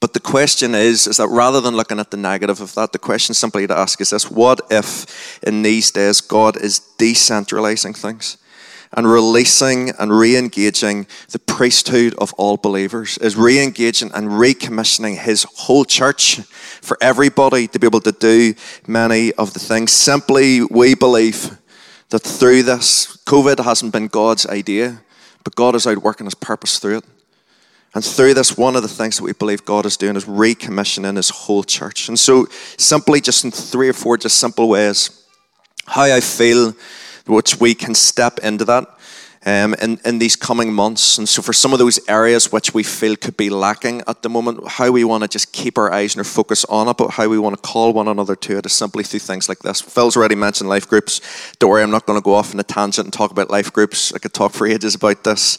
But 0.00 0.12
the 0.12 0.20
question 0.20 0.74
is, 0.74 1.06
is 1.06 1.16
that 1.16 1.28
rather 1.28 1.60
than 1.60 1.76
looking 1.76 1.98
at 1.98 2.10
the 2.10 2.16
negative 2.16 2.60
of 2.60 2.74
that, 2.74 2.92
the 2.92 2.98
question 2.98 3.34
simply 3.34 3.66
to 3.66 3.76
ask 3.76 4.00
is 4.00 4.10
this 4.10 4.30
what 4.30 4.60
if 4.70 5.42
in 5.42 5.62
these 5.62 5.90
days 5.90 6.20
God 6.20 6.56
is 6.56 6.80
decentralizing 6.98 7.96
things? 7.96 8.38
And 8.92 9.10
releasing 9.10 9.90
and 9.90 10.16
re 10.16 10.36
engaging 10.36 11.06
the 11.30 11.38
priesthood 11.38 12.14
of 12.18 12.32
all 12.34 12.56
believers, 12.56 13.18
is 13.18 13.36
re 13.36 13.62
engaging 13.62 14.10
and 14.14 14.28
recommissioning 14.28 15.18
his 15.18 15.44
whole 15.56 15.84
church 15.84 16.40
for 16.80 16.96
everybody 17.00 17.66
to 17.68 17.78
be 17.78 17.86
able 17.86 18.00
to 18.00 18.12
do 18.12 18.54
many 18.86 19.32
of 19.34 19.52
the 19.52 19.60
things. 19.60 19.92
Simply, 19.92 20.62
we 20.62 20.94
believe 20.94 21.58
that 22.10 22.20
through 22.20 22.62
this, 22.62 23.18
COVID 23.26 23.62
hasn't 23.62 23.92
been 23.92 24.08
God's 24.08 24.46
idea, 24.46 25.02
but 25.44 25.54
God 25.54 25.74
is 25.74 25.86
out 25.86 25.98
working 25.98 26.26
his 26.26 26.34
purpose 26.34 26.78
through 26.78 26.98
it. 26.98 27.04
And 27.94 28.04
through 28.04 28.34
this, 28.34 28.56
one 28.56 28.76
of 28.76 28.82
the 28.82 28.88
things 28.88 29.16
that 29.16 29.24
we 29.24 29.32
believe 29.32 29.64
God 29.64 29.86
is 29.86 29.96
doing 29.96 30.16
is 30.16 30.26
recommissioning 30.26 31.16
his 31.16 31.30
whole 31.30 31.64
church. 31.64 32.08
And 32.08 32.18
so, 32.18 32.46
simply 32.76 33.20
just 33.20 33.44
in 33.44 33.50
three 33.50 33.88
or 33.88 33.94
four 33.94 34.18
just 34.18 34.38
simple 34.38 34.68
ways, 34.68 35.24
how 35.86 36.02
I 36.02 36.20
feel, 36.20 36.74
which 37.28 37.60
we 37.60 37.74
can 37.74 37.94
step 37.94 38.38
into 38.40 38.64
that 38.64 38.97
um, 39.48 39.72
in, 39.80 39.98
in 40.04 40.18
these 40.18 40.36
coming 40.36 40.74
months. 40.74 41.16
And 41.16 41.26
so, 41.26 41.40
for 41.40 41.54
some 41.54 41.72
of 41.72 41.78
those 41.78 41.98
areas 42.06 42.52
which 42.52 42.74
we 42.74 42.82
feel 42.82 43.16
could 43.16 43.36
be 43.36 43.48
lacking 43.48 44.02
at 44.06 44.22
the 44.22 44.28
moment, 44.28 44.68
how 44.68 44.90
we 44.90 45.04
want 45.04 45.22
to 45.22 45.28
just 45.28 45.52
keep 45.54 45.78
our 45.78 45.90
eyes 45.90 46.14
and 46.14 46.20
our 46.20 46.24
focus 46.24 46.66
on 46.66 46.86
it, 46.88 46.98
but 46.98 47.12
how 47.12 47.28
we 47.28 47.38
want 47.38 47.56
to 47.56 47.62
call 47.62 47.94
one 47.94 48.08
another 48.08 48.36
to 48.36 48.58
it 48.58 48.66
is 48.66 48.74
simply 48.74 49.04
through 49.04 49.20
things 49.20 49.48
like 49.48 49.60
this. 49.60 49.80
Phil's 49.80 50.18
already 50.18 50.34
mentioned 50.34 50.68
life 50.68 50.86
groups. 50.86 51.22
Don't 51.58 51.70
worry, 51.70 51.82
I'm 51.82 51.90
not 51.90 52.04
going 52.04 52.18
to 52.18 52.24
go 52.24 52.34
off 52.34 52.52
on 52.52 52.60
a 52.60 52.62
tangent 52.62 53.06
and 53.06 53.12
talk 53.12 53.30
about 53.30 53.48
life 53.48 53.72
groups. 53.72 54.12
I 54.12 54.18
could 54.18 54.34
talk 54.34 54.52
for 54.52 54.66
ages 54.66 54.94
about 54.94 55.24
this. 55.24 55.56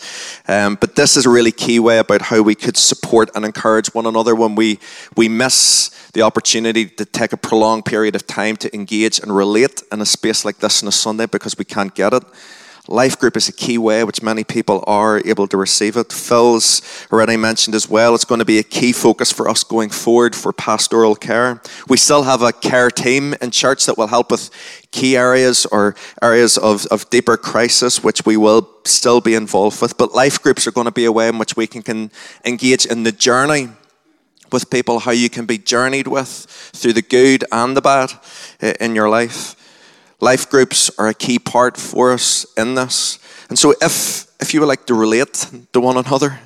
Um, 0.48 0.76
but 0.76 0.96
this 0.96 1.18
is 1.18 1.26
a 1.26 1.30
really 1.30 1.52
key 1.52 1.80
way 1.80 1.98
about 1.98 2.22
how 2.22 2.44
we 2.44 2.54
could 2.54 2.78
support 2.78 3.32
and 3.34 3.44
encourage 3.44 3.88
one 3.96 4.06
another 4.06 4.36
when 4.36 4.54
we, 4.54 4.80
we 5.18 5.28
miss 5.30 5.90
the 6.14 6.22
opportunity 6.22 6.86
to 6.86 7.06
take 7.06 7.34
a 7.34 7.38
prolonged 7.38 7.86
period 7.86 8.16
of 8.16 8.28
time 8.28 8.56
to 8.58 8.74
engage 8.76 9.20
and 9.20 9.36
relate 9.36 9.82
in 9.92 10.00
a 10.00 10.06
space 10.06 10.46
like 10.46 10.58
this 10.58 10.84
on 10.84 10.90
a 10.90 10.92
Sunday 10.92 11.26
because 11.26 11.58
we 11.58 11.66
can't 11.66 11.96
get 11.96 12.14
it. 12.14 12.24
Life 12.92 13.20
group 13.20 13.38
is 13.38 13.48
a 13.48 13.54
key 13.54 13.78
way 13.78 14.04
which 14.04 14.24
many 14.24 14.44
people 14.44 14.84
are 14.88 15.22
able 15.24 15.48
to 15.50 15.58
receive 15.58 15.96
it. 15.96 16.12
Phil's 16.12 16.82
already 17.12 17.38
mentioned 17.38 17.76
as 17.76 17.88
well, 17.88 18.16
it's 18.16 18.26
going 18.26 18.40
to 18.40 18.46
be 18.46 18.58
a 18.58 18.64
key 18.64 18.94
focus 18.94 19.32
for 19.32 19.48
us 19.48 19.64
going 19.64 19.92
forward 19.92 20.36
for 20.36 20.52
pastoral 20.52 21.14
care. 21.14 21.62
We 21.88 21.98
still 21.98 22.24
have 22.24 22.42
a 22.42 22.52
care 22.52 22.90
team 22.90 23.36
in 23.44 23.52
church 23.52 23.86
that 23.86 23.96
will 23.96 24.08
help 24.08 24.32
with 24.32 24.50
key 24.90 25.16
areas 25.16 25.68
or 25.68 25.96
areas 26.20 26.58
of, 26.58 26.88
of 26.88 27.08
deeper 27.12 27.38
crisis, 27.38 28.04
which 28.04 28.26
we 28.26 28.38
will 28.38 28.68
still 28.86 29.22
be 29.22 29.36
involved 29.36 29.84
with. 29.84 29.96
But 29.96 30.16
life 30.16 30.42
groups 30.42 30.66
are 30.66 30.72
going 30.72 30.86
to 30.86 30.92
be 30.92 31.06
a 31.06 31.12
way 31.12 31.28
in 31.28 31.38
which 31.38 31.56
we 31.56 31.68
can, 31.68 31.84
can 31.84 32.10
engage 32.44 32.88
in 32.88 33.04
the 33.04 33.12
journey 33.12 33.70
with 34.52 34.72
people, 34.72 34.98
how 34.98 35.12
you 35.12 35.30
can 35.30 35.46
be 35.46 35.60
journeyed 35.60 36.08
with 36.08 36.28
through 36.28 36.94
the 36.94 37.04
good 37.04 37.46
and 37.52 37.78
the 37.78 37.82
bad 37.82 38.14
in 38.80 38.96
your 38.96 39.10
life. 39.10 39.56
Life 40.20 40.50
groups 40.50 40.92
are 40.98 41.08
a 41.08 41.14
key 41.14 41.40
part 41.40 41.78
for 41.78 42.12
us 42.12 42.46
in 42.58 42.76
this. 42.76 43.20
And 43.50 43.58
so, 43.58 43.74
if, 43.82 44.28
if 44.40 44.54
you 44.54 44.60
would 44.60 44.68
like 44.68 44.86
to 44.88 44.94
relate 44.94 45.48
to 45.74 45.80
one 45.80 45.98
another, 45.98 46.40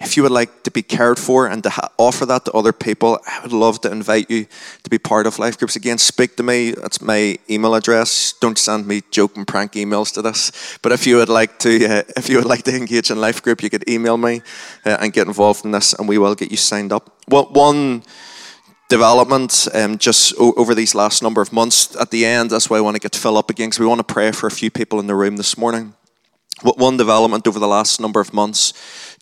if 0.00 0.16
you 0.16 0.22
would 0.22 0.32
like 0.32 0.62
to 0.64 0.70
be 0.70 0.82
cared 0.82 1.18
for 1.18 1.46
and 1.46 1.62
to 1.62 1.70
ha- 1.70 1.88
offer 1.98 2.26
that 2.26 2.44
to 2.44 2.52
other 2.52 2.72
people, 2.72 3.18
I 3.26 3.40
would 3.42 3.52
love 3.52 3.80
to 3.82 3.90
invite 3.90 4.30
you 4.30 4.46
to 4.82 4.90
be 4.90 4.98
part 4.98 5.26
of 5.26 5.38
life 5.38 5.56
groups. 5.56 5.76
Again, 5.76 5.98
speak 5.98 6.36
to 6.36 6.42
me. 6.42 6.72
That's 6.72 7.00
my 7.00 7.38
email 7.48 7.74
address. 7.74 8.34
Don't 8.40 8.58
send 8.58 8.86
me 8.86 9.02
joke 9.10 9.36
and 9.36 9.46
prank 9.46 9.72
emails 9.72 10.12
to 10.14 10.22
this. 10.22 10.50
But 10.82 10.92
if 10.92 11.06
you 11.06 11.16
would 11.16 11.28
like 11.28 11.58
to, 11.60 11.86
uh, 11.86 12.02
if 12.16 12.28
you 12.28 12.36
would 12.36 12.46
like 12.46 12.64
to 12.64 12.76
engage 12.76 13.10
in 13.10 13.20
life 13.20 13.42
group, 13.42 13.62
you 13.62 13.70
could 13.70 13.88
email 13.88 14.16
me 14.16 14.42
uh, 14.84 14.98
and 15.00 15.12
get 15.12 15.26
involved 15.26 15.64
in 15.64 15.70
this, 15.70 15.94
and 15.94 16.08
we 16.08 16.18
will 16.18 16.34
get 16.34 16.50
you 16.50 16.56
signed 16.56 16.92
up. 16.92 17.10
Well, 17.28 17.44
one 17.52 18.02
development 18.94 19.66
um, 19.74 19.98
just 19.98 20.32
o- 20.38 20.54
over 20.56 20.72
these 20.72 20.94
last 20.94 21.20
number 21.20 21.42
of 21.42 21.52
months. 21.52 21.96
At 21.96 22.12
the 22.12 22.24
end, 22.24 22.50
that's 22.50 22.70
why 22.70 22.76
I 22.78 22.80
want 22.80 22.94
to 22.94 23.00
get 23.00 23.16
Phil 23.16 23.36
up 23.36 23.50
again 23.50 23.68
because 23.68 23.80
we 23.80 23.86
want 23.86 23.98
to 24.06 24.14
pray 24.14 24.30
for 24.30 24.46
a 24.46 24.52
few 24.52 24.70
people 24.70 25.00
in 25.00 25.08
the 25.08 25.16
room 25.16 25.36
this 25.36 25.58
morning. 25.58 25.94
One 26.62 26.96
development 26.96 27.48
over 27.48 27.58
the 27.58 27.66
last 27.66 28.00
number 28.00 28.20
of 28.20 28.32
months, 28.32 28.72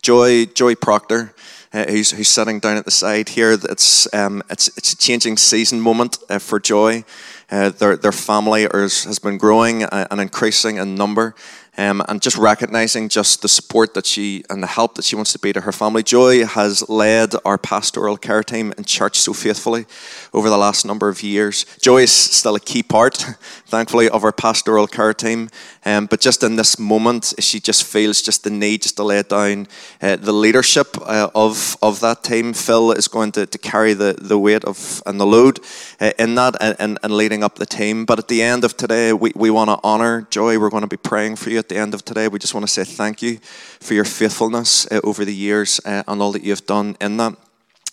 Joy 0.03 0.45
Joy 0.45 0.75
Proctor, 0.75 1.33
uh, 1.73 1.85
who's, 1.89 2.11
who's 2.11 2.27
sitting 2.27 2.59
down 2.59 2.77
at 2.77 2.85
the 2.85 2.91
side 2.91 3.29
here. 3.29 3.57
It's 3.73 4.13
um, 4.13 4.43
it's 4.51 4.67
it's 4.77 4.93
a 4.93 4.97
changing 4.97 5.37
season 5.37 5.81
moment 5.81 6.19
uh, 6.29 6.37
for 6.37 6.59
Joy. 6.59 7.03
Uh, 7.49 7.69
their 7.69 7.97
their 7.97 8.11
family 8.11 8.65
is, 8.65 9.05
has 9.05 9.17
been 9.17 9.39
growing 9.39 9.85
uh, 9.85 10.07
and 10.11 10.21
increasing 10.21 10.77
in 10.77 10.93
number 10.93 11.33
um, 11.77 12.03
and 12.07 12.21
just 12.21 12.37
recognizing 12.37 13.09
just 13.09 13.41
the 13.41 13.47
support 13.47 13.93
that 13.93 14.05
she 14.05 14.43
and 14.49 14.61
the 14.61 14.67
help 14.67 14.95
that 14.95 15.05
she 15.05 15.15
wants 15.15 15.33
to 15.33 15.39
be 15.39 15.51
to 15.53 15.61
her 15.61 15.71
family. 15.71 16.03
Joy 16.03 16.45
has 16.45 16.87
led 16.87 17.33
our 17.43 17.57
pastoral 17.57 18.17
care 18.17 18.43
team 18.43 18.73
in 18.77 18.83
church 18.83 19.19
so 19.19 19.33
faithfully 19.33 19.85
over 20.33 20.49
the 20.49 20.57
last 20.57 20.85
number 20.85 21.09
of 21.09 21.23
years. 21.23 21.65
Joy 21.81 22.03
is 22.03 22.11
still 22.11 22.55
a 22.55 22.59
key 22.59 22.83
part, 22.83 23.17
thankfully, 23.65 24.07
of 24.09 24.23
our 24.23 24.31
pastoral 24.31 24.87
care 24.87 25.13
team. 25.13 25.49
Um, 25.85 26.05
but 26.05 26.21
just 26.21 26.43
in 26.43 26.55
this 26.55 26.79
moment, 26.79 27.33
she 27.39 27.59
just 27.59 27.83
feels 27.83 28.21
just 28.21 28.43
the 28.43 28.49
need 28.49 28.83
just 28.83 28.95
to 28.97 29.03
lay 29.03 29.21
down 29.23 29.67
uh, 30.01 30.15
the 30.15 30.31
leadership 30.31 30.97
uh, 31.01 31.29
of, 31.35 31.77
of 31.81 31.99
that 31.99 32.23
team. 32.23 32.53
Phil 32.53 32.91
is 32.91 33.07
going 33.07 33.31
to, 33.33 33.45
to 33.45 33.57
carry 33.57 33.93
the, 33.93 34.15
the 34.19 34.39
weight 34.39 34.63
of 34.63 35.03
and 35.05 35.19
the 35.19 35.25
load 35.25 35.59
uh, 35.99 36.11
in 36.17 36.35
that 36.35 36.55
and, 36.61 36.97
and 37.03 37.13
leading 37.17 37.43
up 37.43 37.55
the 37.55 37.65
team. 37.65 38.05
But 38.05 38.19
at 38.19 38.27
the 38.27 38.41
end 38.41 38.63
of 38.63 38.77
today, 38.77 39.13
we, 39.13 39.31
we 39.35 39.49
want 39.49 39.69
to 39.69 39.79
honor 39.83 40.27
Joy. 40.29 40.57
We're 40.59 40.69
going 40.69 40.81
to 40.81 40.87
be 40.87 40.97
praying 40.97 41.35
for 41.37 41.49
you 41.49 41.59
at 41.59 41.69
the 41.69 41.77
end 41.77 41.93
of 41.93 42.05
today. 42.05 42.27
We 42.27 42.39
just 42.39 42.53
want 42.53 42.65
to 42.65 42.71
say 42.71 42.83
thank 42.83 43.21
you 43.21 43.39
for 43.79 43.93
your 43.93 44.05
faithfulness 44.05 44.89
uh, 44.91 45.01
over 45.03 45.25
the 45.25 45.35
years 45.35 45.81
uh, 45.85 46.03
and 46.07 46.21
all 46.21 46.31
that 46.31 46.43
you've 46.43 46.65
done 46.65 46.95
in 47.01 47.17
that 47.17 47.35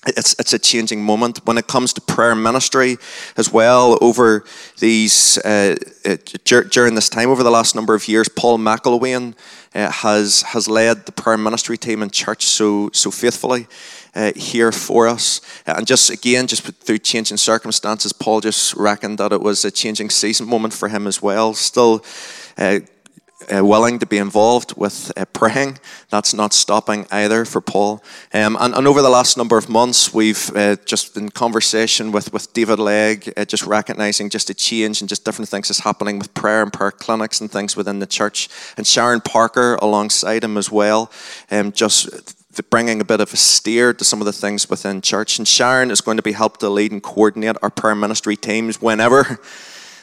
it's, 0.07 0.35
it's 0.39 0.53
a 0.53 0.59
changing 0.59 1.05
moment. 1.05 1.41
When 1.45 1.59
it 1.59 1.67
comes 1.67 1.93
to 1.93 2.01
prayer 2.01 2.35
ministry 2.35 2.97
as 3.37 3.53
well 3.53 3.99
over 4.01 4.45
these 4.79 5.39
uh, 5.39 5.77
uh, 6.05 6.17
during 6.71 6.95
this 6.95 7.09
time 7.09 7.29
over 7.29 7.43
the 7.43 7.51
last 7.51 7.75
number 7.75 7.95
of 7.95 8.09
years 8.09 8.29
paul 8.29 8.59
mcelwain 8.59 9.35
uh, 9.75 9.91
has 9.91 10.43
has 10.43 10.69
led 10.69 11.05
the 11.07 11.13
prayer 11.13 11.37
ministry 11.37 11.77
team 11.77 12.03
in 12.03 12.11
church 12.11 12.45
so 12.45 12.91
so 12.93 13.11
faithfully 13.11 13.67
uh, 14.15 14.33
here 14.35 14.73
for 14.73 15.07
us. 15.07 15.41
And 15.67 15.87
just 15.87 16.11
again 16.11 16.47
just 16.47 16.63
through 16.63 16.99
changing 16.99 17.37
circumstances 17.37 18.13
paul 18.13 18.41
just 18.41 18.75
reckoned 18.75 19.19
that 19.19 19.33
it 19.33 19.41
was 19.41 19.65
a 19.65 19.71
changing 19.71 20.11
season 20.11 20.49
moment 20.49 20.73
for 20.73 20.89
him 20.89 21.07
as 21.07 21.21
well. 21.21 21.53
Still 21.55 22.05
uh, 23.49 23.65
willing 23.65 23.99
to 23.99 24.07
be 24.07 24.19
involved 24.19 24.77
with 24.77 25.13
uh, 25.17 25.25
praying. 25.27 25.79
That's 26.11 26.35
not 26.35 26.53
stopping 26.53 27.07
either 27.11 27.45
for 27.45 27.61
Paul. 27.61 28.03
Um, 28.33 28.57
and, 28.61 28.75
and, 28.75 28.87
over 28.87 29.03
the 29.03 29.09
last 29.09 29.37
number 29.37 29.57
of 29.57 29.69
months, 29.69 30.13
we've 30.13 30.55
uh, 30.55 30.77
just 30.85 31.17
in 31.17 31.31
conversation 31.31 32.13
with, 32.13 32.33
with 32.33 32.53
David 32.53 32.79
Legg, 32.79 33.33
uh, 33.37 33.45
just 33.45 33.65
recognizing 33.65 34.29
just 34.29 34.51
a 34.51 34.55
change 34.55 35.01
and 35.01 35.09
just 35.09 35.25
different 35.25 35.49
things 35.49 35.69
that's 35.69 35.81
happening 35.81 36.19
with 36.19 36.33
prayer 36.35 36.63
and 36.63 36.73
prayer 36.73 36.91
clinics 36.91 37.41
and 37.41 37.51
things 37.51 37.77
within 37.77 37.99
the 37.99 38.07
church. 38.07 38.49
And 38.77 38.87
Sharon 38.87 39.21
Parker 39.21 39.77
alongside 39.77 40.45
him 40.45 40.57
as 40.57 40.71
well, 40.71 41.11
um, 41.51 41.73
just 41.73 42.37
bringing 42.69 43.01
a 43.01 43.05
bit 43.05 43.21
of 43.21 43.33
a 43.33 43.37
steer 43.37 43.95
to 43.95 44.05
some 44.05 44.21
of 44.21 44.27
the 44.27 44.33
things 44.33 44.69
within 44.69 45.01
church. 45.01 45.39
And 45.39 45.47
Sharon 45.47 45.91
is 45.91 46.01
going 46.01 46.17
to 46.17 46.23
be 46.23 46.33
helped 46.33 46.61
to 46.61 46.69
lead 46.69 46.93
and 46.93 47.03
coordinate 47.03 47.57
our 47.63 47.71
prayer 47.71 47.95
ministry 47.95 48.37
teams 48.37 48.83
whenever 48.83 49.41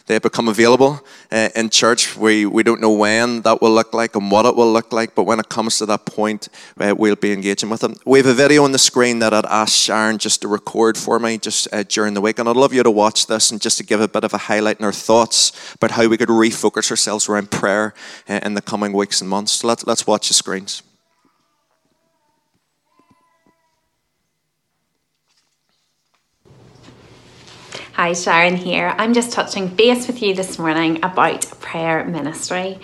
they 0.08 0.20
become 0.20 0.48
available 0.48 1.02
uh, 1.32 1.50
in 1.56 1.70
church. 1.70 2.18
We, 2.18 2.46
we 2.46 2.64
don't 2.64 2.82
know 2.82 2.92
when 2.92 3.42
that 3.42 3.62
will 3.62 3.72
look 3.72 3.94
like 3.94 4.16
and 4.16 4.32
what 4.32 4.46
it 4.46 4.56
will 4.56 4.72
look 4.72 4.92
like, 4.92 5.14
but 5.16 5.24
when 5.24 5.40
it 5.40 5.50
comes 5.50 5.78
to 5.78 5.86
that 5.86 6.06
point, 6.06 6.48
uh, 6.80 6.96
we'll 6.98 7.16
be 7.16 7.34
engaging 7.34 7.70
with 7.70 7.82
them. 7.82 7.96
We 8.06 8.20
have 8.20 8.26
a 8.28 8.34
video 8.34 8.64
on 8.64 8.72
the 8.72 8.80
screen 8.80 9.20
that 9.20 9.34
I'd 9.34 9.46
asked 9.46 9.78
Sharon 9.78 10.18
just 10.18 10.42
to 10.42 10.48
record 10.48 10.98
for 10.98 11.20
me 11.20 11.38
just 11.38 11.68
uh, 11.74 11.84
during 11.84 12.14
the 12.14 12.22
week, 12.22 12.40
and 12.40 12.50
I'd 12.50 12.56
love 12.56 12.74
you 12.74 12.84
to 12.84 12.92
watch 12.92 13.28
this 13.28 13.52
and 13.52 13.62
just 13.62 13.78
to 13.78 13.84
give 13.84 14.02
a 14.02 14.08
bit 14.08 14.24
of 14.24 14.34
a 14.34 14.38
highlight 14.38 14.80
in 14.80 14.86
our 14.86 14.94
thoughts 14.94 15.76
about 15.76 15.92
how 15.92 16.08
we 16.08 16.18
could 16.18 16.30
refocus 16.30 16.90
ourselves 16.90 17.30
around 17.30 17.52
prayer 17.52 17.94
uh, 18.30 18.40
in 18.44 18.54
the 18.54 18.62
coming 18.62 18.94
weeks 18.94 19.22
and 19.22 19.30
months. 19.30 19.52
So 19.52 19.68
let, 19.68 19.86
let's 19.86 20.08
watch 20.08 20.30
the 20.30 20.34
screens. 20.34 20.84
Hi, 27.98 28.14
Sharon 28.14 28.58
here. 28.58 28.94
I'm 29.00 29.16
just 29.16 29.32
touching 29.32 29.70
base 29.70 30.06
with 30.06 30.22
you 30.22 30.36
this 30.36 30.60
morning 30.60 31.04
about 31.04 31.50
prayer 31.60 32.06
ministry. 32.06 32.80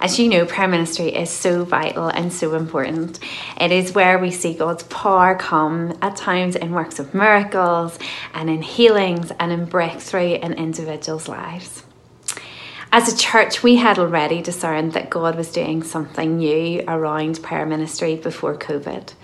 As 0.00 0.18
you 0.18 0.26
know, 0.26 0.46
prayer 0.46 0.68
ministry 0.68 1.14
is 1.14 1.28
so 1.28 1.64
vital 1.64 2.08
and 2.08 2.32
so 2.32 2.54
important. 2.54 3.18
It 3.60 3.72
is 3.72 3.92
where 3.92 4.18
we 4.18 4.30
see 4.30 4.54
God's 4.54 4.84
power 4.84 5.34
come 5.34 5.98
at 6.00 6.16
times 6.16 6.56
in 6.56 6.72
works 6.72 6.98
of 6.98 7.12
miracles 7.12 7.98
and 8.32 8.48
in 8.48 8.62
healings 8.62 9.30
and 9.38 9.52
in 9.52 9.66
breakthrough 9.66 10.36
in 10.36 10.54
individuals' 10.54 11.28
lives. 11.28 11.82
As 12.96 13.12
a 13.12 13.16
church, 13.16 13.64
we 13.64 13.74
had 13.74 13.98
already 13.98 14.40
discerned 14.40 14.92
that 14.92 15.10
God 15.10 15.34
was 15.34 15.50
doing 15.50 15.82
something 15.82 16.36
new 16.36 16.80
around 16.86 17.42
prayer 17.42 17.66
ministry 17.66 18.14
before 18.14 18.56
COVID. 18.56 19.14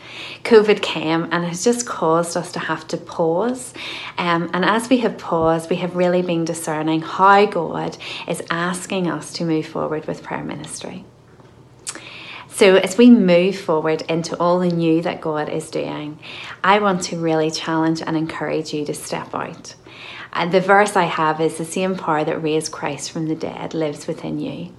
COVID 0.42 0.82
came 0.82 1.28
and 1.30 1.44
has 1.44 1.62
just 1.62 1.86
caused 1.86 2.36
us 2.36 2.50
to 2.50 2.58
have 2.58 2.88
to 2.88 2.96
pause. 2.96 3.72
Um, 4.18 4.50
and 4.52 4.64
as 4.64 4.88
we 4.88 4.98
have 4.98 5.18
paused, 5.18 5.70
we 5.70 5.76
have 5.76 5.94
really 5.94 6.20
been 6.20 6.44
discerning 6.44 7.00
how 7.02 7.46
God 7.46 7.96
is 8.26 8.42
asking 8.50 9.08
us 9.08 9.32
to 9.34 9.44
move 9.44 9.66
forward 9.66 10.04
with 10.08 10.24
prayer 10.24 10.42
ministry. 10.42 11.04
So, 12.48 12.74
as 12.74 12.98
we 12.98 13.08
move 13.08 13.56
forward 13.56 14.02
into 14.02 14.36
all 14.38 14.58
the 14.58 14.68
new 14.68 15.00
that 15.02 15.20
God 15.20 15.48
is 15.48 15.70
doing, 15.70 16.18
I 16.64 16.80
want 16.80 17.04
to 17.04 17.20
really 17.20 17.52
challenge 17.52 18.02
and 18.02 18.16
encourage 18.16 18.74
you 18.74 18.84
to 18.86 18.94
step 18.94 19.32
out. 19.32 19.76
And 20.32 20.52
the 20.52 20.60
verse 20.60 20.96
I 20.96 21.04
have 21.04 21.40
is 21.40 21.58
the 21.58 21.64
same 21.64 21.96
power 21.96 22.24
that 22.24 22.42
raised 22.42 22.72
Christ 22.72 23.10
from 23.10 23.26
the 23.26 23.34
dead 23.34 23.74
lives 23.74 24.06
within 24.06 24.38
you. 24.38 24.72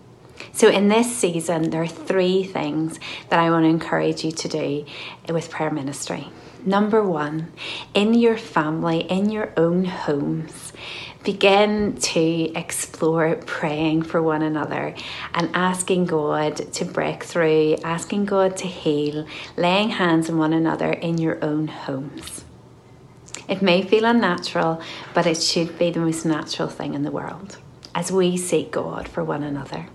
So, 0.54 0.70
in 0.70 0.88
this 0.88 1.16
season, 1.16 1.70
there 1.70 1.84
are 1.84 1.88
three 1.88 2.44
things 2.44 3.00
that 3.30 3.40
I 3.40 3.52
want 3.52 3.66
to 3.66 3.70
encourage 3.70 4.24
you 4.24 4.32
to 4.32 4.48
do 4.48 4.86
with 5.30 5.50
prayer 5.50 5.72
ministry. 5.72 6.28
Number 6.66 7.04
one, 7.04 7.52
in 7.94 8.14
your 8.14 8.38
family, 8.38 9.02
in 9.02 9.30
your 9.30 9.52
own 9.58 9.86
homes, 9.86 10.74
begin 11.24 11.96
to 11.98 12.52
explore 12.56 13.36
praying 13.36 14.04
for 14.04 14.22
one 14.22 14.42
another 14.42 14.96
and 15.34 15.50
asking 15.56 16.06
God 16.06 16.58
to 16.74 16.86
break 16.86 17.24
through, 17.24 17.78
asking 17.84 18.26
God 18.26 18.58
to 18.58 18.68
heal, 18.68 19.26
laying 19.58 19.90
hands 19.90 20.30
on 20.30 20.38
one 20.38 20.54
another 20.54 20.92
in 20.92 21.18
your 21.18 21.44
own 21.44 21.68
homes. 21.68 22.46
It 23.52 23.62
may 23.62 23.82
feel 23.82 24.06
unnatural, 24.06 24.82
but 25.14 25.28
it 25.28 25.44
should 25.44 25.78
be 25.78 25.92
the 25.92 26.00
most 26.00 26.26
natural 26.26 26.70
thing 26.70 26.94
in 26.94 27.04
the 27.04 27.12
world 27.12 27.58
as 27.94 28.10
we 28.10 28.38
seek 28.38 28.72
God 28.72 29.10
for 29.10 29.26
one 29.26 29.44
another. 29.44 29.88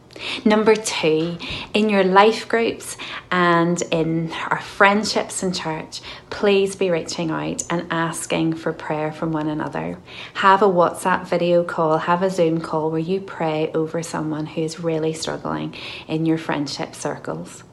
Number 0.44 0.76
two, 0.76 1.38
in 1.72 1.88
your 1.88 2.04
life 2.04 2.46
groups 2.48 2.98
and 3.30 3.80
in 3.90 4.30
our 4.50 4.60
friendships 4.60 5.42
in 5.42 5.54
church, 5.54 6.02
please 6.28 6.76
be 6.76 6.90
reaching 6.90 7.30
out 7.30 7.64
and 7.70 7.86
asking 7.90 8.56
for 8.56 8.74
prayer 8.74 9.10
from 9.10 9.32
one 9.32 9.48
another. 9.48 9.98
Have 10.34 10.60
a 10.60 10.68
WhatsApp 10.68 11.26
video 11.26 11.64
call, 11.64 11.96
have 11.96 12.22
a 12.22 12.28
Zoom 12.28 12.60
call 12.60 12.90
where 12.90 13.00
you 13.00 13.22
pray 13.22 13.70
over 13.72 14.02
someone 14.02 14.44
who 14.44 14.60
is 14.60 14.80
really 14.80 15.14
struggling 15.14 15.74
in 16.08 16.26
your 16.26 16.38
friendship 16.38 16.94
circles. 16.94 17.64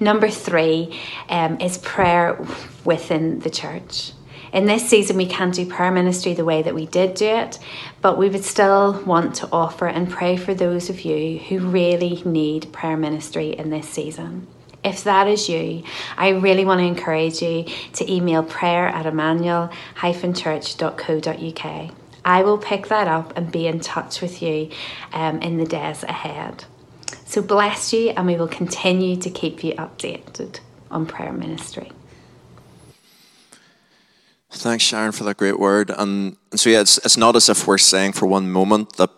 Number 0.00 0.28
three 0.28 0.98
um, 1.28 1.60
is 1.60 1.78
prayer 1.78 2.44
within 2.84 3.38
the 3.38 3.50
church. 3.50 4.10
In 4.54 4.64
this 4.66 4.88
season, 4.88 5.16
we 5.16 5.26
can't 5.26 5.52
do 5.52 5.66
prayer 5.66 5.90
ministry 5.90 6.32
the 6.32 6.44
way 6.44 6.62
that 6.62 6.76
we 6.76 6.86
did 6.86 7.14
do 7.14 7.26
it, 7.26 7.58
but 8.00 8.16
we 8.16 8.28
would 8.28 8.44
still 8.44 9.02
want 9.04 9.34
to 9.36 9.48
offer 9.50 9.88
and 9.88 10.08
pray 10.08 10.36
for 10.36 10.54
those 10.54 10.88
of 10.88 11.00
you 11.00 11.40
who 11.40 11.58
really 11.58 12.22
need 12.24 12.72
prayer 12.72 12.96
ministry 12.96 13.48
in 13.48 13.70
this 13.70 13.88
season. 13.88 14.46
If 14.84 15.02
that 15.02 15.26
is 15.26 15.48
you, 15.48 15.82
I 16.16 16.28
really 16.28 16.64
want 16.64 16.78
to 16.78 16.84
encourage 16.84 17.42
you 17.42 17.64
to 17.94 18.12
email 18.12 18.44
prayer 18.44 18.86
at 18.86 19.06
emmanuel-church.co.uk. 19.06 21.90
I 22.24 22.42
will 22.44 22.58
pick 22.58 22.86
that 22.86 23.08
up 23.08 23.36
and 23.36 23.50
be 23.50 23.66
in 23.66 23.80
touch 23.80 24.20
with 24.20 24.40
you 24.40 24.70
um, 25.12 25.42
in 25.42 25.56
the 25.56 25.66
days 25.66 26.04
ahead. 26.04 26.64
So 27.26 27.42
bless 27.42 27.92
you, 27.92 28.10
and 28.10 28.24
we 28.24 28.36
will 28.36 28.46
continue 28.46 29.16
to 29.16 29.30
keep 29.30 29.64
you 29.64 29.74
updated 29.74 30.60
on 30.92 31.06
prayer 31.06 31.32
ministry. 31.32 31.90
Thanks, 34.56 34.84
Sharon, 34.84 35.12
for 35.12 35.24
that 35.24 35.36
great 35.36 35.58
word. 35.58 35.90
And, 35.90 36.36
and 36.50 36.60
so, 36.60 36.70
yeah, 36.70 36.80
it's, 36.80 36.98
it's 36.98 37.16
not 37.16 37.34
as 37.34 37.48
if 37.48 37.66
we're 37.66 37.76
saying 37.76 38.12
for 38.12 38.26
one 38.26 38.50
moment 38.50 38.96
that 38.96 39.10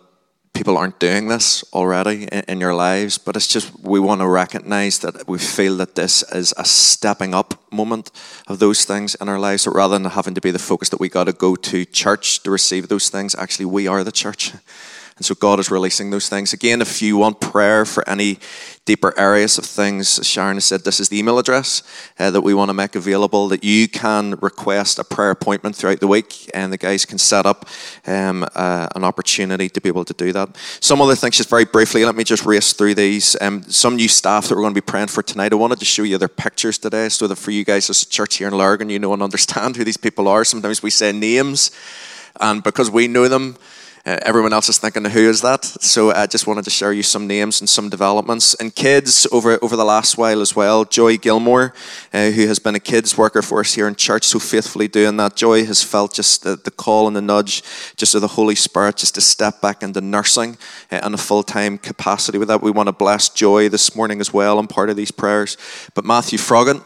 people 0.55 0.79
aren't 0.79 0.99
doing 0.99 1.29
this 1.29 1.63
already 1.75 2.25
in, 2.25 2.43
in, 2.49 2.61
your 2.61 2.75
lives, 2.75 3.19
but 3.19 3.37
it's 3.37 3.47
just 3.47 3.79
we 3.81 4.01
want 4.01 4.23
to 4.23 4.27
recognize 4.27 4.99
that 5.01 5.29
we 5.29 5.39
feel 5.39 5.77
that 5.77 5.95
this 5.95 6.23
is 6.33 6.55
a 6.57 6.65
stepping 6.65 7.35
up 7.35 7.63
moment 7.71 8.11
of 8.49 8.59
those 8.59 8.87
things 8.87 9.15
in 9.17 9.29
our 9.29 9.39
lives. 9.39 9.63
So 9.63 9.73
rather 9.73 9.99
than 9.99 10.11
having 10.11 10.35
to 10.35 10.41
be 10.41 10.51
the 10.51 10.59
focus 10.59 10.89
that 10.89 11.01
we 11.01 11.11
got 11.11 11.25
to 11.25 11.35
go 11.35 11.55
to 11.55 11.85
church 11.85 12.43
to 12.45 12.51
receive 12.51 12.89
those 12.89 13.11
things, 13.11 13.35
actually, 13.35 13.67
we 13.67 13.87
are 13.87 14.03
the 14.03 14.13
church. 14.13 14.53
And 15.17 15.25
so 15.25 15.35
God 15.35 15.59
is 15.59 15.71
releasing 15.71 16.11
those 16.11 16.29
things. 16.29 16.53
Again, 16.53 16.83
if 16.83 17.01
you 17.01 17.17
want 17.17 17.41
prayer 17.41 17.87
for 17.87 18.07
any 18.07 18.39
deeper 18.85 19.19
areas 19.19 19.57
of 19.57 19.65
things, 19.65 20.21
Sharon 20.23 20.57
has 20.57 20.67
said 20.67 20.85
this 20.85 21.01
is 21.01 21.09
the 21.09 21.19
email 21.19 21.39
address 21.39 21.83
uh, 22.19 22.31
that 22.31 22.43
we 22.43 22.53
want 22.53 22.69
to 22.69 22.75
make 22.75 22.95
available 22.95 23.49
that 23.49 23.65
you 23.65 23.89
can 23.89 24.33
request 24.43 24.99
a 24.99 25.05
prayer 25.05 25.31
appointment 25.31 25.75
throughout 25.75 26.01
the 26.01 26.07
week 26.07 26.51
and 26.53 26.71
the 26.71 26.77
guys 26.77 27.07
can 27.07 27.17
set 27.17 27.47
up 27.47 27.67
um, 28.07 28.45
uh, 28.55 28.89
an 28.95 29.05
opportunity 29.05 29.71
to 29.71 29.81
be 29.81 29.89
able 29.89 30.05
to 30.05 30.13
do 30.13 30.35
that. 30.35 30.55
Some 30.81 31.01
other 31.01 31.15
things, 31.15 31.39
just 31.39 31.49
very 31.49 31.65
briefly, 31.65 32.05
let 32.05 32.15
me 32.15 32.23
just 32.23 32.45
race 32.45 32.75
through 32.75 32.97
these. 32.97 33.37
Um, 33.41 33.63
some 33.63 33.97
new 33.97 34.09
staff 34.09 34.49
that 34.49 34.55
we're 34.55 34.63
going 34.63 34.75
to 34.75 34.83
be 34.83 34.85
praying 34.85 35.09
for 35.09 35.23
tonight. 35.23 35.55
I 35.55 35.57
wanted 35.57 35.79
to 35.79 35.87
show 35.87 36.03
you 36.03 36.19
their 36.19 36.29
pictures 36.29 36.77
today 36.77 37.09
so 37.09 37.27
that 37.27 37.37
for 37.37 37.53
you 37.53 37.65
guys 37.65 37.89
as 37.89 38.03
a 38.03 38.07
church 38.07 38.37
here 38.37 38.49
in 38.49 38.55
Lurgan, 38.55 38.91
you 38.91 38.99
know 38.99 39.15
and 39.15 39.23
understand 39.23 39.77
who 39.77 39.85
these 39.85 39.97
people 39.97 40.29
are. 40.29 40.45
Sometimes 40.45 40.83
we 40.83 40.91
say 40.91 41.11
names 41.11 41.71
and 42.39 42.63
because 42.63 42.91
we 42.91 43.09
know 43.09 43.29
them, 43.29 43.57
uh, 44.07 44.19
everyone 44.23 44.53
else 44.53 44.69
is 44.69 44.79
thinking, 44.79 45.05
who 45.05 45.29
is 45.29 45.41
that? 45.41 45.65
So 45.65 46.13
I 46.13 46.27
just 46.27 46.47
wanted 46.47 46.63
to 46.65 46.71
share 46.71 46.93
you 46.93 47.03
some 47.03 47.27
names 47.27 47.61
and 47.61 47.69
some 47.69 47.89
developments. 47.89 48.55
And 48.55 48.73
kids 48.73 49.27
over, 49.33 49.59
over 49.63 49.75
the 49.75 49.85
last 49.85 50.17
while 50.17 50.41
as 50.41 50.55
well, 50.55 50.85
Joy 50.85 51.17
Gilmore, 51.17 51.75
uh, 52.15 52.31
who 52.31 52.47
has 52.47 52.61
been 52.61 52.77
a 52.77 52.81
kids 52.81 53.19
worker 53.19 53.43
for 53.43 53.59
us 53.59 53.75
here 53.75 53.89
in 53.89 53.97
church, 53.97 54.23
so 54.23 54.39
faithfully 54.39 54.87
doing 54.87 55.17
that. 55.17 55.35
Joy 55.35 55.65
has 55.65 55.83
felt 55.83 56.15
just 56.15 56.45
the, 56.45 56.55
the 56.55 56.71
call 56.71 57.09
and 57.09 57.17
the 57.17 57.21
nudge 57.21 57.65
just 57.97 58.15
of 58.15 58.21
the 58.21 58.29
Holy 58.29 58.55
Spirit 58.55 58.97
just 58.97 59.17
to 59.17 59.21
step 59.21 59.61
back 59.61 59.83
into 59.83 60.01
nursing 60.01 60.57
uh, 60.93 61.01
in 61.05 61.13
a 61.13 61.19
full 61.19 61.43
time 61.43 61.77
capacity 61.77 62.39
with 62.39 62.47
that. 62.47 62.63
We 62.63 62.71
want 62.71 62.87
to 62.87 62.93
bless 62.93 63.29
Joy 63.29 63.69
this 63.69 63.97
morning 63.97 64.21
as 64.21 64.33
well 64.33 64.61
and 64.61 64.71
part 64.71 64.89
of 64.89 64.95
these 64.95 65.11
prayers. 65.11 65.57
But 65.95 66.05
Matthew 66.05 66.39
Froggatt, 66.39 66.81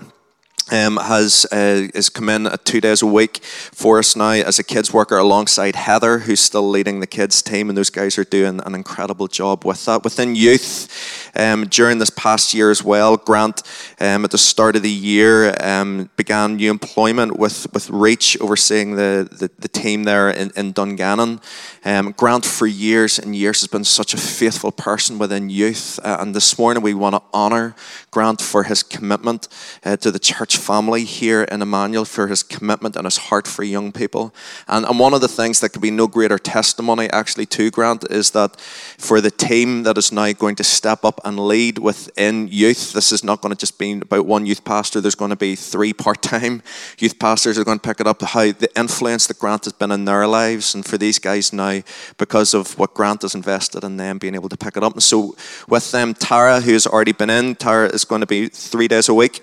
um, 0.70 0.96
has 0.96 1.46
uh, 1.52 1.88
is 1.94 2.08
come 2.08 2.28
in 2.28 2.46
uh, 2.46 2.56
two 2.64 2.80
days 2.80 3.02
a 3.02 3.06
week 3.06 3.42
for 3.44 3.98
us 3.98 4.16
now 4.16 4.30
as 4.30 4.58
a 4.58 4.64
kids 4.64 4.92
worker 4.92 5.18
alongside 5.18 5.76
Heather, 5.76 6.20
who's 6.20 6.40
still 6.40 6.68
leading 6.68 7.00
the 7.00 7.06
kids 7.06 7.42
team, 7.42 7.68
and 7.68 7.76
those 7.76 7.90
guys 7.90 8.18
are 8.18 8.24
doing 8.24 8.60
an 8.64 8.74
incredible 8.74 9.28
job 9.28 9.64
with 9.64 9.84
that. 9.86 10.04
Within 10.04 10.34
youth, 10.34 11.30
um, 11.36 11.66
during 11.66 11.98
this 11.98 12.10
past 12.10 12.54
year 12.54 12.70
as 12.70 12.84
well, 12.84 13.16
Grant 13.16 13.62
um, 14.00 14.24
at 14.24 14.30
the 14.30 14.38
start 14.38 14.76
of 14.76 14.82
the 14.82 14.90
year 14.90 15.54
um, 15.60 16.10
began 16.16 16.56
new 16.56 16.70
employment 16.70 17.38
with 17.38 17.66
with 17.72 17.90
Reach, 17.90 18.40
overseeing 18.40 18.96
the 18.96 19.28
the, 19.30 19.50
the 19.58 19.68
team 19.68 20.04
there 20.04 20.30
in, 20.30 20.50
in 20.56 20.72
Dungannon. 20.72 21.40
Um, 21.82 22.12
Grant 22.12 22.44
for 22.44 22.66
years 22.66 23.18
and 23.18 23.34
years 23.34 23.60
has 23.60 23.68
been 23.68 23.84
such 23.84 24.12
a 24.12 24.18
faithful 24.18 24.70
person 24.70 25.18
within 25.18 25.48
youth, 25.48 25.98
uh, 26.04 26.18
and 26.20 26.34
this 26.34 26.58
morning 26.58 26.82
we 26.82 26.92
want 26.92 27.14
to 27.14 27.22
honour 27.32 27.74
Grant 28.10 28.42
for 28.42 28.64
his 28.64 28.82
commitment 28.82 29.48
uh, 29.82 29.96
to 29.96 30.10
the 30.10 30.18
church 30.18 30.58
family 30.58 31.04
here 31.04 31.44
in 31.44 31.62
Emmanuel 31.62 32.04
for 32.04 32.26
his 32.26 32.42
commitment 32.42 32.96
and 32.96 33.06
his 33.06 33.16
heart 33.16 33.46
for 33.46 33.62
young 33.62 33.92
people. 33.92 34.34
And, 34.68 34.84
and 34.84 34.98
one 34.98 35.14
of 35.14 35.22
the 35.22 35.28
things 35.28 35.60
that 35.60 35.70
could 35.70 35.80
be 35.80 35.90
no 35.90 36.06
greater 36.06 36.38
testimony 36.38 37.08
actually 37.10 37.46
to 37.46 37.70
Grant 37.70 38.04
is 38.10 38.32
that 38.32 38.60
for 38.60 39.22
the 39.22 39.30
team 39.30 39.84
that 39.84 39.96
is 39.96 40.12
now 40.12 40.32
going 40.32 40.56
to 40.56 40.64
step 40.64 41.02
up 41.02 41.18
and 41.24 41.38
lead 41.38 41.78
within 41.78 42.48
youth, 42.48 42.92
this 42.92 43.10
is 43.10 43.24
not 43.24 43.40
going 43.40 43.54
to 43.54 43.58
just 43.58 43.78
be 43.78 43.92
about 43.92 44.26
one 44.26 44.44
youth 44.44 44.64
pastor. 44.64 45.00
There's 45.00 45.14
going 45.14 45.30
to 45.30 45.36
be 45.36 45.56
three 45.56 45.94
part-time 45.94 46.62
youth 46.98 47.18
pastors 47.18 47.56
who 47.56 47.62
are 47.62 47.64
going 47.64 47.78
to 47.78 47.88
pick 47.88 48.00
it 48.00 48.06
up. 48.06 48.20
How 48.20 48.52
the 48.52 48.68
influence 48.76 49.26
that 49.28 49.38
Grant 49.38 49.64
has 49.64 49.72
been 49.72 49.92
in 49.92 50.04
their 50.04 50.26
lives, 50.26 50.74
and 50.74 50.84
for 50.84 50.98
these 50.98 51.18
guys 51.18 51.54
now, 51.54 51.69
because 52.18 52.54
of 52.54 52.78
what 52.78 52.94
Grant 52.94 53.22
has 53.22 53.34
invested 53.34 53.84
in 53.84 53.96
them, 53.96 54.18
being 54.18 54.34
able 54.34 54.48
to 54.48 54.56
pick 54.56 54.76
it 54.76 54.82
up. 54.82 54.94
And 54.94 55.02
so 55.02 55.36
with 55.68 55.90
them, 55.90 56.14
Tara, 56.14 56.60
who's 56.60 56.86
already 56.86 57.12
been 57.12 57.30
in, 57.30 57.56
Tara 57.56 57.88
is 57.88 58.04
going 58.04 58.20
to 58.20 58.26
be 58.26 58.48
three 58.48 58.88
days 58.88 59.08
a 59.08 59.14
week 59.14 59.42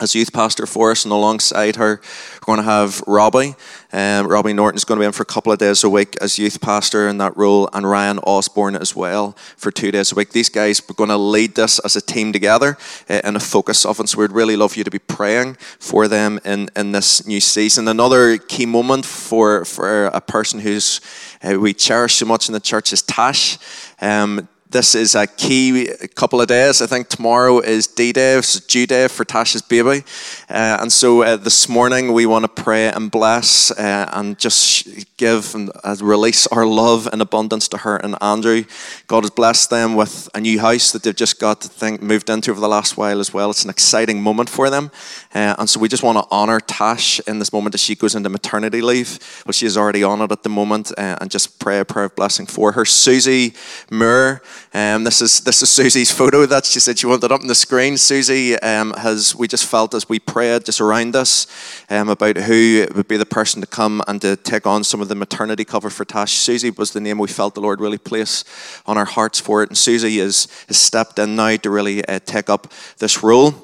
as 0.00 0.14
youth 0.14 0.32
pastor 0.32 0.66
for 0.66 0.90
us, 0.90 1.04
and 1.04 1.12
alongside 1.12 1.76
her, 1.76 2.00
we're 2.00 2.46
going 2.46 2.58
to 2.58 2.64
have 2.64 3.00
Robbie. 3.06 3.54
Um, 3.92 4.26
Robbie 4.26 4.52
Norton's 4.52 4.84
going 4.84 4.98
to 4.98 5.02
be 5.02 5.06
in 5.06 5.12
for 5.12 5.22
a 5.22 5.26
couple 5.26 5.52
of 5.52 5.58
days 5.60 5.84
a 5.84 5.88
week 5.88 6.16
as 6.20 6.36
youth 6.36 6.60
pastor 6.60 7.06
in 7.06 7.18
that 7.18 7.36
role, 7.36 7.68
and 7.72 7.88
Ryan 7.88 8.18
Osborne 8.20 8.74
as 8.74 8.96
well 8.96 9.36
for 9.56 9.70
two 9.70 9.92
days 9.92 10.10
a 10.10 10.16
week. 10.16 10.30
These 10.30 10.48
guys 10.48 10.82
are 10.90 10.94
going 10.94 11.10
to 11.10 11.16
lead 11.16 11.54
this 11.54 11.78
as 11.78 11.94
a 11.94 12.00
team 12.00 12.32
together 12.32 12.76
uh, 13.08 13.20
in 13.22 13.36
a 13.36 13.40
focus 13.40 13.86
of 13.86 14.00
it. 14.00 14.08
So 14.08 14.18
we'd 14.18 14.32
really 14.32 14.56
love 14.56 14.76
you 14.76 14.82
to 14.82 14.90
be 14.90 14.98
praying 14.98 15.54
for 15.78 16.08
them 16.08 16.40
in, 16.44 16.70
in 16.74 16.90
this 16.90 17.24
new 17.24 17.40
season. 17.40 17.86
Another 17.86 18.36
key 18.36 18.66
moment 18.66 19.06
for, 19.06 19.64
for 19.64 20.06
a 20.06 20.20
person 20.20 20.58
who's 20.58 21.00
uh, 21.44 21.60
we 21.60 21.72
cherish 21.72 22.16
so 22.16 22.26
much 22.26 22.48
in 22.48 22.52
the 22.52 22.60
church 22.60 22.92
is 22.92 23.02
Tash. 23.02 23.58
Um, 24.00 24.48
this 24.74 24.96
is 24.96 25.14
a 25.14 25.28
key 25.28 25.88
couple 26.16 26.40
of 26.40 26.48
days. 26.48 26.82
I 26.82 26.86
think 26.86 27.08
tomorrow 27.08 27.60
is 27.60 27.86
D 27.86 28.12
Day, 28.12 28.36
it's 28.36 28.58
due 28.58 28.88
day 28.88 29.06
for 29.06 29.24
Tasha's 29.24 29.62
baby. 29.62 30.02
Uh, 30.50 30.78
and 30.80 30.92
so 30.92 31.22
uh, 31.22 31.36
this 31.36 31.68
morning 31.68 32.12
we 32.12 32.26
want 32.26 32.42
to 32.42 32.62
pray 32.62 32.88
and 32.88 33.08
bless 33.08 33.70
uh, 33.70 34.10
and 34.12 34.36
just 34.36 35.16
give 35.16 35.54
and 35.54 35.70
uh, 35.84 35.94
release 36.00 36.48
our 36.48 36.66
love 36.66 37.08
and 37.12 37.22
abundance 37.22 37.68
to 37.68 37.78
her 37.78 37.98
and 37.98 38.16
Andrew. 38.20 38.64
God 39.06 39.22
has 39.22 39.30
blessed 39.30 39.70
them 39.70 39.94
with 39.94 40.28
a 40.34 40.40
new 40.40 40.58
house 40.58 40.90
that 40.90 41.04
they've 41.04 41.14
just 41.14 41.38
got 41.38 41.60
to 41.60 41.68
think, 41.68 42.02
moved 42.02 42.28
into 42.28 42.50
over 42.50 42.60
the 42.60 42.68
last 42.68 42.96
while 42.96 43.20
as 43.20 43.32
well. 43.32 43.50
It's 43.50 43.62
an 43.62 43.70
exciting 43.70 44.20
moment 44.20 44.50
for 44.50 44.70
them. 44.70 44.90
Uh, 45.32 45.54
and 45.56 45.70
so 45.70 45.78
we 45.78 45.88
just 45.88 46.02
want 46.02 46.18
to 46.18 46.26
honor 46.32 46.58
Tash 46.58 47.20
in 47.28 47.38
this 47.38 47.52
moment 47.52 47.76
as 47.76 47.80
she 47.80 47.94
goes 47.94 48.16
into 48.16 48.28
maternity 48.28 48.82
leave. 48.82 49.20
Well, 49.46 49.52
she 49.52 49.66
is 49.66 49.76
already 49.76 50.02
on 50.02 50.20
it 50.20 50.32
at 50.32 50.42
the 50.42 50.48
moment 50.48 50.90
uh, 50.98 51.18
and 51.20 51.30
just 51.30 51.60
pray 51.60 51.78
a 51.78 51.84
prayer 51.84 52.06
of 52.06 52.16
blessing 52.16 52.46
for 52.46 52.72
her. 52.72 52.84
Susie 52.84 53.54
Moore. 53.88 54.42
Um, 54.76 55.04
this 55.04 55.22
is 55.22 55.38
this 55.38 55.62
is 55.62 55.70
Susie's 55.70 56.10
photo 56.10 56.46
that 56.46 56.64
she 56.64 56.80
said 56.80 56.98
she 56.98 57.06
wanted 57.06 57.30
up 57.30 57.42
on 57.42 57.46
the 57.46 57.54
screen. 57.54 57.96
Susie 57.96 58.58
um, 58.58 58.92
has 58.94 59.32
we 59.32 59.46
just 59.46 59.66
felt 59.66 59.94
as 59.94 60.08
we 60.08 60.18
prayed 60.18 60.64
just 60.64 60.80
around 60.80 61.14
us 61.14 61.46
um, 61.90 62.08
about 62.08 62.36
who 62.38 62.84
would 62.92 63.06
be 63.06 63.16
the 63.16 63.24
person 63.24 63.60
to 63.60 63.68
come 63.68 64.02
and 64.08 64.20
to 64.22 64.34
take 64.34 64.66
on 64.66 64.82
some 64.82 65.00
of 65.00 65.06
the 65.06 65.14
maternity 65.14 65.64
cover 65.64 65.90
for 65.90 66.04
Tash. 66.04 66.32
Susie 66.32 66.70
was 66.70 66.90
the 66.90 67.00
name 67.00 67.18
we 67.18 67.28
felt 67.28 67.54
the 67.54 67.60
Lord 67.60 67.80
really 67.80 67.98
place 67.98 68.42
on 68.84 68.98
our 68.98 69.04
hearts 69.04 69.38
for 69.38 69.62
it, 69.62 69.68
and 69.68 69.78
Susie 69.78 70.18
is 70.18 70.48
has 70.66 70.76
stepped 70.76 71.20
in 71.20 71.36
now 71.36 71.54
to 71.54 71.70
really 71.70 72.04
uh, 72.06 72.18
take 72.24 72.50
up 72.50 72.66
this 72.98 73.22
role. 73.22 73.54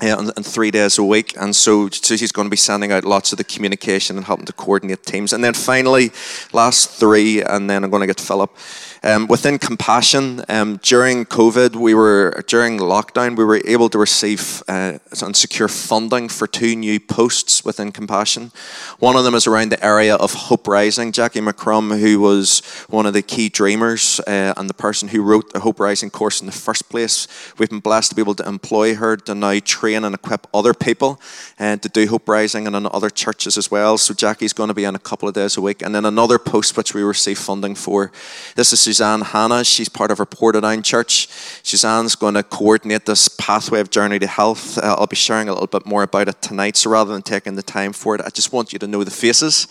Uh, 0.00 0.16
and, 0.16 0.32
and, 0.36 0.46
three 0.46 0.70
days 0.70 0.96
a 0.96 1.02
week. 1.02 1.34
And 1.36 1.56
so 1.56 1.88
Susie's 1.88 2.30
going 2.30 2.46
to 2.46 2.50
be 2.50 2.56
sending 2.56 2.92
out 2.92 3.02
lots 3.02 3.32
of 3.32 3.38
the 3.38 3.42
communication 3.42 4.16
and 4.16 4.24
helping 4.24 4.46
to 4.46 4.52
coordinate 4.52 5.04
teams. 5.04 5.32
And 5.32 5.42
then 5.42 5.54
finally, 5.54 6.12
last 6.52 6.90
three, 6.90 7.42
and 7.42 7.68
then 7.68 7.82
I'm 7.82 7.90
going 7.90 8.02
to 8.02 8.06
get 8.06 8.20
Philip 8.20 8.56
Um, 9.02 9.28
within 9.28 9.58
Compassion, 9.58 10.44
um, 10.48 10.80
during 10.82 11.24
COVID, 11.24 11.76
we 11.76 11.94
were 11.94 12.42
during 12.48 12.78
lockdown, 12.78 13.36
we 13.36 13.44
were 13.44 13.60
able 13.64 13.88
to 13.90 13.98
receive 13.98 14.62
uh, 14.66 14.98
and 15.22 15.36
secure 15.36 15.68
funding 15.68 16.28
for 16.28 16.46
two 16.46 16.74
new 16.74 16.98
posts 16.98 17.64
within 17.64 17.92
Compassion. 17.92 18.50
One 18.98 19.14
of 19.14 19.24
them 19.24 19.34
is 19.34 19.46
around 19.46 19.70
the 19.70 19.84
area 19.84 20.16
of 20.16 20.34
Hope 20.34 20.66
Rising. 20.66 21.12
Jackie 21.12 21.40
McCrum, 21.40 22.00
who 22.00 22.20
was 22.20 22.60
one 22.88 23.06
of 23.06 23.14
the 23.14 23.22
key 23.22 23.48
dreamers 23.48 24.20
uh, 24.26 24.54
and 24.56 24.68
the 24.68 24.74
person 24.74 25.08
who 25.08 25.22
wrote 25.22 25.52
the 25.52 25.60
Hope 25.60 25.78
Rising 25.78 26.10
course 26.10 26.40
in 26.40 26.46
the 26.46 26.52
first 26.52 26.88
place, 26.88 27.28
we've 27.56 27.70
been 27.70 27.80
blessed 27.80 28.10
to 28.10 28.16
be 28.16 28.22
able 28.22 28.34
to 28.34 28.48
employ 28.48 28.96
her 28.96 29.16
to 29.16 29.34
now 29.34 29.58
train 29.60 30.04
and 30.04 30.14
equip 30.14 30.46
other 30.52 30.74
people 30.74 31.20
uh, 31.60 31.76
to 31.76 31.88
do 31.88 32.06
Hope 32.08 32.28
Rising 32.28 32.66
and 32.66 32.74
in 32.74 32.86
other 32.92 33.10
churches 33.10 33.56
as 33.56 33.70
well. 33.70 33.96
So 33.96 34.12
Jackie's 34.12 34.52
going 34.52 34.68
to 34.68 34.74
be 34.74 34.84
in 34.84 34.96
a 34.96 34.98
couple 34.98 35.28
of 35.28 35.34
days 35.34 35.56
a 35.56 35.60
week, 35.60 35.82
and 35.82 35.94
then 35.94 36.04
another 36.04 36.38
post 36.38 36.76
which 36.76 36.94
we 36.94 37.02
receive 37.02 37.38
funding 37.38 37.76
for. 37.76 38.10
This 38.56 38.72
is 38.72 38.87
Suzanne 38.88 39.20
Hannah. 39.20 39.64
She's 39.64 39.90
part 39.90 40.10
of 40.10 40.18
our 40.18 40.24
Portadown 40.24 40.82
Church. 40.82 41.28
Suzanne's 41.62 42.14
going 42.14 42.32
to 42.32 42.42
coordinate 42.42 43.04
this 43.04 43.28
pathway 43.28 43.80
of 43.80 43.90
journey 43.90 44.18
to 44.18 44.26
health. 44.26 44.78
Uh, 44.78 44.96
I'll 44.98 45.06
be 45.06 45.14
sharing 45.14 45.50
a 45.50 45.52
little 45.52 45.66
bit 45.66 45.84
more 45.84 46.04
about 46.04 46.28
it 46.28 46.40
tonight. 46.40 46.74
So 46.74 46.88
rather 46.88 47.12
than 47.12 47.20
taking 47.20 47.54
the 47.54 47.62
time 47.62 47.92
for 47.92 48.14
it, 48.14 48.22
I 48.22 48.30
just 48.30 48.50
want 48.50 48.72
you 48.72 48.78
to 48.78 48.86
know 48.86 49.04
the 49.04 49.10
faces 49.10 49.68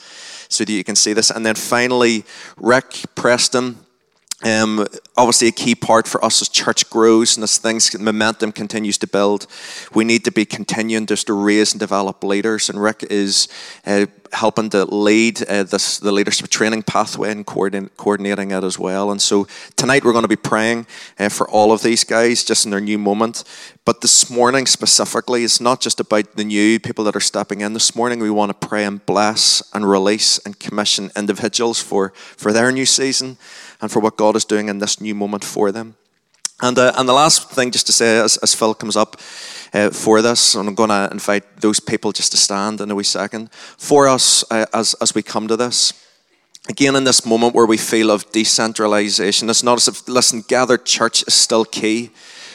so 0.50 0.64
that 0.64 0.72
you 0.72 0.84
can 0.84 0.96
see 0.96 1.14
this. 1.14 1.32
And 1.32 1.44
then 1.44 1.56
finally, 1.56 2.26
Rick 2.58 3.06
Preston. 3.16 3.87
Um, 4.44 4.86
obviously, 5.16 5.48
a 5.48 5.52
key 5.52 5.74
part 5.74 6.08
for 6.08 6.24
us 6.24 6.44
as 6.44 6.50
church 6.50 6.88
grows 6.92 7.38
and 7.38 7.44
as 7.44 7.58
things, 7.58 7.98
momentum 7.98 8.52
continues 8.52 9.00
to 9.00 9.08
build, 9.08 9.48
we 9.96 10.04
need 10.04 10.24
to 10.26 10.32
be 10.32 10.46
continuing 10.46 11.08
just 11.08 11.26
to 11.28 11.34
raise 11.34 11.74
and 11.74 11.80
develop 11.80 12.24
leaders. 12.24 12.70
And 12.70 12.80
Rick 12.80 13.04
is 13.10 13.48
uh, 13.88 14.06
helping 14.34 14.70
to 14.70 14.86
lead 14.86 15.42
uh, 15.50 15.64
this, 15.64 15.98
the 15.98 16.12
leadership 16.12 16.50
training 16.50 16.84
pathway 16.84 17.32
and 17.32 17.48
coordin- 17.48 17.90
coordinating 17.98 18.52
it 18.52 18.64
as 18.64 18.78
well. 18.78 19.10
And 19.10 19.20
so 19.20 19.48
tonight 19.76 20.06
we're 20.06 20.12
going 20.12 20.24
to 20.24 20.28
be 20.28 20.36
praying 20.36 20.86
uh, 21.18 21.30
for 21.30 21.50
all 21.50 21.72
of 21.72 21.82
these 21.82 22.04
guys 22.04 22.44
just 22.44 22.66
in 22.66 22.70
their 22.70 22.80
new 22.80 23.00
moment. 23.00 23.44
But 23.86 24.02
this 24.02 24.30
morning 24.30 24.68
specifically, 24.68 25.46
it's 25.46 25.62
not 25.62 25.82
just 25.82 26.00
about 26.00 26.36
the 26.36 26.44
new 26.44 26.80
people 26.80 27.06
that 27.06 27.16
are 27.16 27.22
stepping 27.22 27.62
in. 27.62 27.74
This 27.74 27.96
morning 27.96 28.20
we 28.20 28.30
want 28.30 28.50
to 28.50 28.68
pray 28.68 28.86
and 28.86 29.04
bless 29.04 29.64
and 29.74 29.90
release 29.90 30.38
and 30.46 30.60
commission 30.60 31.10
individuals 31.16 31.82
for, 31.82 32.10
for 32.12 32.54
their 32.54 32.72
new 32.72 32.86
season 32.86 33.38
and 33.82 33.92
for 33.92 34.00
what 34.00 34.18
God 34.18 34.36
is 34.36 34.46
doing 34.46 34.70
in 34.70 34.80
this 34.80 35.00
new 35.00 35.16
moment 35.16 35.44
for 35.44 35.72
them. 35.72 35.96
And, 36.62 36.78
uh, 36.80 36.92
and 36.98 37.08
the 37.08 37.14
last 37.14 37.52
thing, 37.52 37.72
just 37.72 37.86
to 37.86 37.94
say, 37.94 38.20
as, 38.20 38.38
as 38.38 38.56
Phil 38.56 38.74
comes 38.74 38.96
up 38.96 39.18
uh, 39.74 39.92
for 39.92 40.22
this, 40.22 40.56
and 40.56 40.68
I'm 40.68 40.76
going 40.76 40.90
to 40.90 41.10
invite 41.12 41.62
those 41.62 41.80
people 41.80 42.12
just 42.12 42.32
to 42.32 42.38
stand 42.38 42.82
in 42.82 42.90
a 42.90 42.96
wee 42.96 43.04
second. 43.04 43.52
For 43.78 44.08
us, 44.08 44.44
uh, 44.50 44.66
as, 44.74 44.96
as 44.96 45.14
we 45.14 45.22
come 45.22 45.48
to 45.50 45.56
this, 45.56 45.94
again, 46.68 46.96
in 46.96 47.04
this 47.04 47.26
moment 47.26 47.54
where 47.54 47.68
we 47.68 47.78
feel 47.78 48.10
of 48.10 48.32
decentralization, 48.32 49.50
it's 49.50 49.62
not 49.62 49.78
as 49.78 49.88
if, 49.88 50.08
listen, 50.08 50.44
gathered 50.48 50.86
church 50.86 51.24
is 51.28 51.36
still 51.36 51.64
key. 51.64 52.10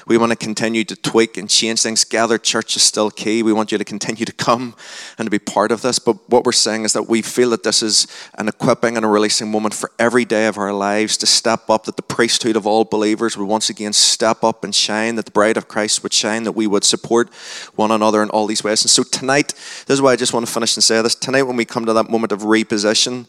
We 0.06 0.18
want 0.18 0.30
to 0.30 0.36
continue 0.36 0.84
to 0.84 0.96
tweak 0.96 1.36
and 1.36 1.48
change 1.48 1.82
things. 1.82 2.04
Gathered 2.04 2.42
church 2.42 2.76
is 2.76 2.82
still 2.82 3.10
key. 3.10 3.42
We 3.42 3.52
want 3.52 3.72
you 3.72 3.78
to 3.78 3.84
continue 3.84 4.24
to 4.24 4.32
come 4.32 4.74
and 5.18 5.26
to 5.26 5.30
be 5.30 5.38
part 5.38 5.72
of 5.72 5.82
this. 5.82 5.98
But 5.98 6.16
what 6.28 6.44
we're 6.44 6.52
saying 6.52 6.84
is 6.84 6.92
that 6.92 7.08
we 7.08 7.22
feel 7.22 7.50
that 7.50 7.62
this 7.62 7.82
is 7.82 8.06
an 8.34 8.48
equipping 8.48 8.96
and 8.96 9.04
a 9.04 9.08
releasing 9.08 9.50
moment 9.50 9.74
for 9.74 9.90
every 9.98 10.24
day 10.24 10.46
of 10.46 10.58
our 10.58 10.72
lives 10.72 11.16
to 11.18 11.26
step 11.26 11.70
up, 11.70 11.84
that 11.84 11.96
the 11.96 12.02
priesthood 12.02 12.56
of 12.56 12.66
all 12.66 12.84
believers 12.84 13.36
would 13.36 13.46
once 13.46 13.70
again 13.70 13.92
step 13.92 14.42
up 14.42 14.64
and 14.64 14.74
shine, 14.74 15.14
that 15.16 15.26
the 15.26 15.30
bride 15.30 15.56
of 15.56 15.68
Christ 15.68 16.02
would 16.02 16.12
shine, 16.12 16.44
that 16.44 16.52
we 16.52 16.66
would 16.66 16.84
support 16.84 17.32
one 17.76 17.90
another 17.90 18.22
in 18.22 18.30
all 18.30 18.46
these 18.46 18.64
ways. 18.64 18.82
And 18.82 18.90
so 18.90 19.02
tonight, 19.02 19.48
this 19.86 19.90
is 19.90 20.02
why 20.02 20.12
I 20.12 20.16
just 20.16 20.32
want 20.32 20.46
to 20.46 20.52
finish 20.52 20.76
and 20.76 20.84
say 20.84 21.00
this. 21.02 21.14
Tonight, 21.14 21.42
when 21.42 21.56
we 21.56 21.64
come 21.64 21.86
to 21.86 21.92
that 21.92 22.10
moment 22.10 22.32
of 22.32 22.40
reposition, 22.40 23.26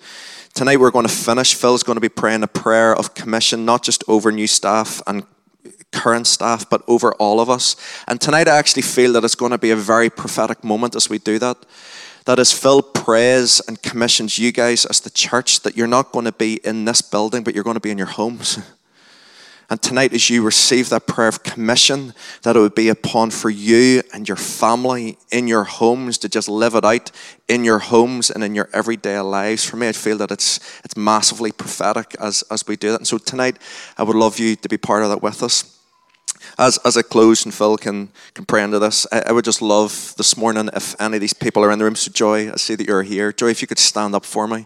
Tonight 0.54 0.80
we're 0.80 0.92
going 0.92 1.08
to 1.08 1.12
finish. 1.12 1.56
Phil's 1.56 1.82
going 1.82 1.96
to 1.96 2.02
be 2.02 2.10
praying 2.10 2.44
a 2.44 2.48
prayer 2.48 2.96
of 2.96 3.16
commission, 3.16 3.66
not 3.66 3.82
just 3.82 4.04
over 4.08 4.32
new 4.32 4.46
staff 4.46 5.02
and 5.08 5.24
current 5.94 6.28
staff, 6.28 6.70
but 6.70 6.84
over 6.88 7.14
all 7.14 7.40
of 7.40 7.50
us. 7.50 7.76
And 8.08 8.20
tonight 8.20 8.48
I 8.48 8.58
actually 8.58 8.82
feel 8.82 9.14
that 9.14 9.24
it's 9.24 9.36
going 9.36 9.52
to 9.52 9.58
be 9.58 9.72
a 9.72 9.76
very 9.76 10.10
prophetic 10.10 10.64
moment 10.64 10.96
as 10.96 11.10
we 11.10 11.20
do 11.20 11.40
that. 11.40 11.58
That 12.26 12.40
as 12.40 12.52
Phil 12.52 12.82
prays 12.82 13.62
and 13.68 13.82
commissions 13.82 14.40
you 14.40 14.52
guys 14.52 14.86
as 14.86 15.02
the 15.02 15.10
church, 15.10 15.62
that 15.62 15.78
you're 15.78 15.88
not 15.88 16.12
going 16.12 16.26
to 16.26 16.32
be 16.32 16.60
in 16.64 16.86
this 16.86 17.02
building, 17.02 17.44
but 17.44 17.54
you're 17.54 17.64
going 17.64 17.76
to 17.76 17.82
be 17.82 17.92
in 17.92 17.98
your 17.98 18.08
homes. 18.08 18.60
And 19.70 19.82
tonight, 19.82 20.14
as 20.14 20.30
you 20.30 20.44
receive 20.44 20.90
that 20.90 21.08
prayer 21.08 21.30
of 21.30 21.42
commission, 21.42 22.14
that 22.44 22.56
it 22.56 22.60
would 22.60 22.76
be 22.76 22.90
upon 22.90 23.32
for 23.32 23.50
you 23.50 24.04
and 24.14 24.28
your 24.28 24.38
family 24.38 25.18
in 25.32 25.48
your 25.48 25.64
homes 25.64 26.18
to 26.20 26.30
just 26.30 26.48
live 26.48 26.76
it 26.76 26.86
out 26.86 27.10
in 27.48 27.64
your 27.64 27.80
homes 27.80 28.30
and 28.30 28.44
in 28.44 28.54
your 28.54 28.70
everyday 28.72 29.20
lives. 29.20 29.66
For 29.66 29.78
me, 29.78 29.88
I 29.88 29.94
feel 29.94 30.18
that 30.18 30.32
it's 30.32 30.60
it's 30.84 30.96
massively 30.96 31.52
prophetic 31.52 32.14
as, 32.20 32.44
as 32.52 32.68
we 32.68 32.76
do 32.76 32.92
that. 32.92 33.00
And 33.00 33.08
so 33.08 33.18
tonight, 33.18 33.58
I 33.98 34.04
would 34.04 34.16
love 34.16 34.38
you 34.38 34.56
to 34.58 34.70
be 34.70 34.78
part 34.78 35.02
of 35.02 35.10
that 35.10 35.24
with 35.24 35.42
us 35.42 35.80
as, 36.58 36.78
as 36.86 36.98
I 36.98 37.02
close 37.02 37.46
and 37.46 37.54
Phil 37.54 37.78
can, 37.78 38.10
can 38.34 38.46
pray 38.46 38.64
into 38.64 38.80
this, 38.80 39.08
I, 39.12 39.24
I, 39.28 39.32
would 39.32 39.46
just 39.46 39.62
love 39.62 40.14
this 40.18 40.38
morning 40.38 40.70
if 40.76 41.00
any 41.00 41.18
of 41.18 41.22
these 41.22 41.34
people 41.34 41.64
are 41.64 41.72
in 41.72 41.80
the 41.80 41.86
room. 41.86 41.96
So, 41.96 42.12
Joy, 42.12 42.52
I 42.52 42.56
see 42.56 42.76
that 42.76 42.88
you're 42.88 43.04
here. 43.04 43.32
Joy, 43.32 43.50
if 43.50 43.62
you 43.62 43.68
could 43.68 43.80
stand 43.80 44.16
up 44.16 44.26
for 44.26 44.48
me. 44.48 44.66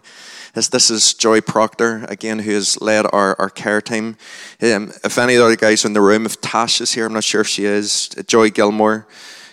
This, 0.54 0.68
this 0.68 0.90
is 0.90 1.14
Joy 1.14 1.40
Proctor, 1.40 2.04
again, 2.08 2.40
who 2.40 2.52
has 2.52 2.80
led 2.80 3.06
our, 3.12 3.36
our 3.38 3.50
care 3.50 3.80
team. 3.80 4.16
Um, 4.62 4.92
if 5.04 5.18
any 5.18 5.34
of 5.34 5.40
the 5.40 5.44
other 5.46 5.56
guys 5.56 5.84
are 5.84 5.88
in 5.88 5.94
the 5.94 6.00
room, 6.00 6.26
if 6.26 6.40
Tash 6.40 6.80
is 6.80 6.92
here, 6.92 7.06
I'm 7.06 7.12
not 7.12 7.24
sure 7.24 7.42
if 7.42 7.48
she 7.48 7.64
is, 7.64 8.08
Joy 8.26 8.50
Gilmore, 8.50 9.06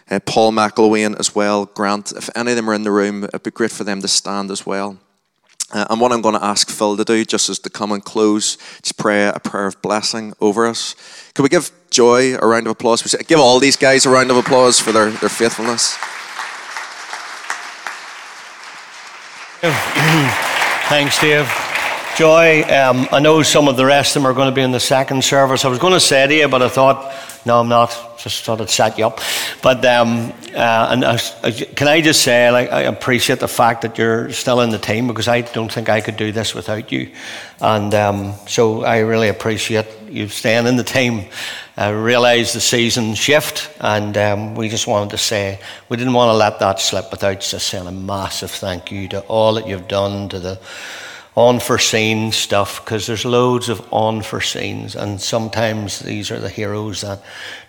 uh, 0.10 0.20
Paul 0.26 0.52
McElwain 0.52 1.20
as 1.20 1.36
well, 1.36 1.66
Grant, 1.66 2.12
if 2.12 2.30
any 2.36 2.52
of 2.52 2.56
them 2.56 2.70
are 2.70 2.74
in 2.74 2.84
the 2.84 2.92
room, 2.92 3.24
it'd 3.26 3.44
be 3.44 3.52
great 3.52 3.72
for 3.72 3.84
them 3.84 4.02
to 4.02 4.08
stand 4.08 4.52
as 4.52 4.66
well. 4.66 4.98
Uh, 5.72 5.86
and 5.90 6.00
what 6.00 6.12
I'm 6.12 6.22
going 6.22 6.36
to 6.36 6.44
ask 6.44 6.70
Phil 6.70 6.96
to 6.96 7.04
do, 7.04 7.26
just 7.26 7.50
as 7.50 7.60
to 7.60 7.70
come 7.70 7.92
and 7.92 8.04
close, 8.04 8.58
just 8.82 8.98
pray 8.98 9.28
a 9.28 9.40
prayer 9.40 9.66
of 9.66 9.82
blessing 9.82 10.34
over 10.40 10.68
us. 10.68 10.96
Could 11.34 11.44
we 11.44 11.50
give 11.50 11.72
Joy 11.96 12.36
a 12.36 12.46
round 12.46 12.68
of 12.68 12.72
applause? 12.72 13.06
We 13.06 13.24
Give 13.24 13.40
all 13.40 13.58
these 13.58 13.78
guys 13.78 14.06
a 14.06 14.10
round 14.10 14.30
of 14.30 14.36
applause 14.36 14.82
for 14.82 14.92
their, 14.92 15.12
their 15.12 15.30
faithfulness. 15.30 15.94
Thanks, 20.90 21.18
Dave. 21.22 21.50
Joy, 22.18 22.64
um, 22.64 23.08
I 23.14 23.22
know 23.22 23.42
some 23.44 23.70
of 23.70 23.78
the 23.78 23.86
rest 23.86 24.18
of 24.18 24.22
them 24.22 24.30
are 24.30 24.34
going 24.34 24.50
to 24.50 24.54
be 24.54 24.62
in 24.62 24.72
the 24.72 24.80
second 24.80 25.24
service. 25.24 25.64
I 25.64 25.70
was 25.70 25.80
going 25.80 25.94
to 25.94 26.02
say 26.02 26.28
to 26.28 26.36
you, 26.36 26.50
but 26.50 26.62
I 26.62 26.68
thought, 26.68 27.14
no, 27.46 27.62
I'm 27.62 27.70
not. 27.70 28.20
Just 28.20 28.44
thought 28.44 28.60
I'd 28.60 28.70
set 28.70 28.98
you 28.98 29.08
up. 29.08 29.22
But 29.62 29.86
um, 29.86 30.34
uh, 30.54 30.90
and 30.92 31.06
I, 31.06 31.20
I, 31.44 31.52
can 31.52 31.88
I 31.88 32.02
just 32.02 32.24
say, 32.24 32.52
like, 32.52 32.72
I 32.72 32.82
appreciate 32.82 33.40
the 33.40 33.48
fact 33.48 33.84
that 33.84 33.98
you're 33.98 34.32
still 34.32 34.60
in 34.62 34.72
the 34.72 34.80
team 34.80 35.08
because 35.08 35.30
I 35.30 35.42
don't 35.42 35.72
think 35.72 35.88
I 35.88 36.02
could 36.02 36.18
do 36.18 36.34
this 36.34 36.54
without 36.54 36.92
you. 36.92 37.12
And 37.62 37.94
um, 37.96 38.34
so 38.48 38.84
I 38.84 39.00
really 39.00 39.30
appreciate 39.30 39.88
you 40.16 40.28
staying 40.28 40.68
in 40.68 40.76
the 40.76 40.84
team. 40.84 41.26
I 41.78 41.90
realise 41.90 42.54
the 42.54 42.62
season 42.62 43.16
shift, 43.16 43.70
and 43.80 44.18
um, 44.18 44.56
we 44.56 44.70
just 44.70 44.88
wanted 44.88 45.10
to 45.12 45.18
say 45.18 45.60
we 45.90 45.98
didn't 45.98 46.14
want 46.14 46.30
to 46.30 46.34
let 46.34 46.60
that 46.60 46.80
slip 46.80 47.12
without 47.12 47.42
just 47.42 47.68
saying 47.68 47.88
a 47.88 47.92
massive 47.92 48.52
thank 48.52 48.92
you 48.92 49.08
to 49.10 49.20
all 49.22 49.56
that 49.56 49.68
you've 49.68 49.88
done 49.88 50.30
to 50.30 50.40
the 50.40 50.60
unforeseen 51.38 52.32
stuff 52.32 52.84
because 52.84 53.08
there's 53.08 53.26
loads 53.26 53.68
of 53.68 53.82
unforeseens, 53.92 54.96
and 54.96 55.20
sometimes 55.20 56.00
these 56.00 56.32
are 56.32 56.40
the 56.40 56.50
heroes 56.50 57.02
that 57.02 57.22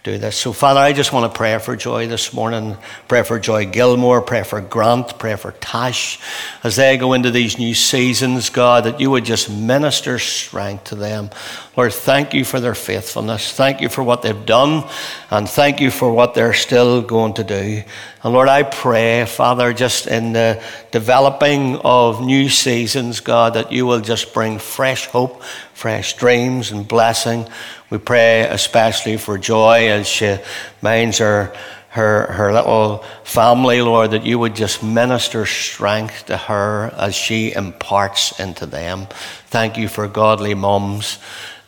do 0.05 0.19
this. 0.19 0.37
So, 0.37 0.53
Father, 0.53 0.79
I 0.79 0.93
just 0.93 1.13
want 1.13 1.33
to 1.33 1.37
pray 1.37 1.59
for 1.59 1.75
Joy 1.75 2.07
this 2.07 2.33
morning. 2.33 2.77
Pray 3.09 3.25
for 3.25 3.41
Joy 3.41 3.67
Gilmore. 3.67 4.23
Pray 4.23 4.45
for 4.45 4.61
Grant. 4.61 5.19
Pray 5.19 5.35
for 5.35 5.51
Tash 5.53 6.21
as 6.63 6.77
they 6.77 6.97
go 6.97 7.13
into 7.13 7.33
these 7.33 7.59
new 7.59 7.75
seasons, 7.75 8.51
God, 8.51 8.85
that 8.85 9.01
you 9.01 9.11
would 9.11 9.25
just 9.25 9.51
minister 9.51 10.21
strength 10.21 10.85
to 10.85 10.95
them. 10.95 11.31
Lord, 11.77 11.93
thank 11.93 12.33
you 12.33 12.43
for 12.43 12.59
their 12.59 12.75
faithfulness. 12.75 13.53
Thank 13.53 13.83
you 13.83 13.91
for 13.91 14.03
what 14.03 14.23
they've 14.23 14.47
done, 14.47 14.89
and 15.31 15.47
thank 15.47 15.79
you 15.79 15.91
for 15.91 16.11
what 16.11 16.33
they're 16.33 16.55
still 16.55 17.03
going 17.03 17.35
to 17.35 17.45
do. 17.45 17.83
And 18.23 18.33
Lord, 18.33 18.49
I 18.49 18.63
pray, 18.63 19.27
Father, 19.27 19.75
just 19.75 20.07
in 20.07 20.33
the 20.33 20.63
developing 20.91 21.77
of 21.77 22.25
new 22.25 22.49
seasons, 22.49 23.21
God, 23.21 23.53
that 23.55 23.73
you 23.73 23.85
will 23.85 24.01
just 24.01 24.33
bring 24.33 24.59
fresh 24.59 25.07
hope, 25.09 25.43
fresh 25.75 26.17
dreams, 26.17 26.73
and 26.73 26.89
blessing. 26.89 27.47
We 27.91 27.99
pray 27.99 28.45
especially 28.49 29.19
for 29.19 29.37
Joy 29.37 29.91
as 29.91 30.07
she 30.07 30.39
minds 30.81 31.19
her, 31.19 31.55
her, 31.91 32.33
her 32.33 32.55
little 32.55 33.05
family, 33.23 33.83
Lord, 33.83 34.13
that 34.13 34.25
you 34.25 34.39
would 34.39 34.57
just 34.57 34.83
minister 34.83 35.45
strength 35.45 36.25
to 36.27 36.39
her 36.39 36.91
as 36.97 37.15
she 37.15 37.53
imparts 37.53 38.41
into 38.41 38.65
them. 38.65 39.09
Thank 39.49 39.77
you 39.77 39.89
for 39.89 40.09
godly 40.09 40.55
mums 40.55 41.19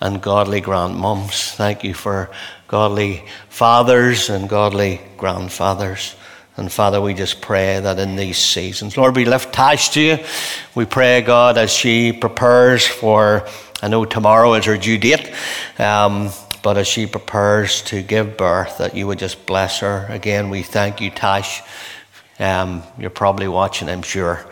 and 0.01 0.23
godly 0.23 0.61
grandmoms. 0.61 1.55
Thank 1.55 1.85
you 1.85 1.95
for 1.95 2.31
godly 2.69 3.25
fathers 3.49 4.31
and 4.31 4.49
godly 4.49 5.01
grandfathers. 5.17 6.15
And 6.57 6.73
Father, 6.73 7.01
we 7.01 7.15
just 7.15 7.41
pray 7.41 7.79
that 7.79 8.01
in 8.01 8.17
these 8.17 8.37
seasons, 8.37 8.97
Lord, 8.97 9.15
we 9.15 9.25
lift 9.25 9.53
Tash 9.53 9.91
to 9.91 10.01
you. 10.01 10.19
We 10.75 10.87
pray, 10.87 11.21
God, 11.21 11.57
as 11.57 11.73
she 11.73 12.13
prepares 12.13 12.85
for, 12.85 13.47
I 13.81 13.87
know 13.87 14.05
tomorrow 14.05 14.55
is 14.55 14.65
her 14.65 14.77
due 14.77 14.99
date, 14.99 15.33
um, 15.79 16.31
but 16.65 16.77
as 16.77 16.89
she 16.89 17.07
prepares 17.07 17.83
to 17.83 18.03
give 18.03 18.37
birth, 18.37 18.79
that 18.79 18.97
you 18.97 19.07
would 19.07 19.21
just 19.21 19.47
bless 19.47 19.79
her. 19.81 20.07
Again, 20.09 20.51
we 20.51 20.63
thank 20.63 21.01
you, 21.01 21.11
Tash. 21.11 21.63
Um, 22.41 22.83
you're 22.99 23.11
probably 23.11 23.47
watching, 23.47 23.89
I'm 23.89 24.03
sure. 24.03 24.45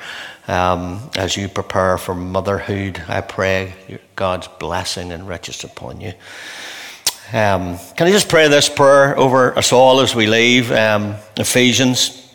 Um, 0.48 1.10
as 1.16 1.36
you 1.36 1.48
prepare 1.48 1.98
for 1.98 2.14
motherhood, 2.14 3.02
I 3.08 3.20
pray 3.20 3.74
God's 4.14 4.46
blessing 4.46 5.10
and 5.12 5.26
riches 5.26 5.64
upon 5.64 6.00
you. 6.00 6.12
Um, 7.32 7.78
can 7.96 8.06
I 8.06 8.12
just 8.12 8.28
pray 8.28 8.46
this 8.48 8.68
prayer 8.68 9.18
over 9.18 9.58
us 9.58 9.72
all 9.72 10.00
as 10.00 10.14
we 10.14 10.26
leave? 10.26 10.70
Um, 10.70 11.16
Ephesians. 11.36 12.25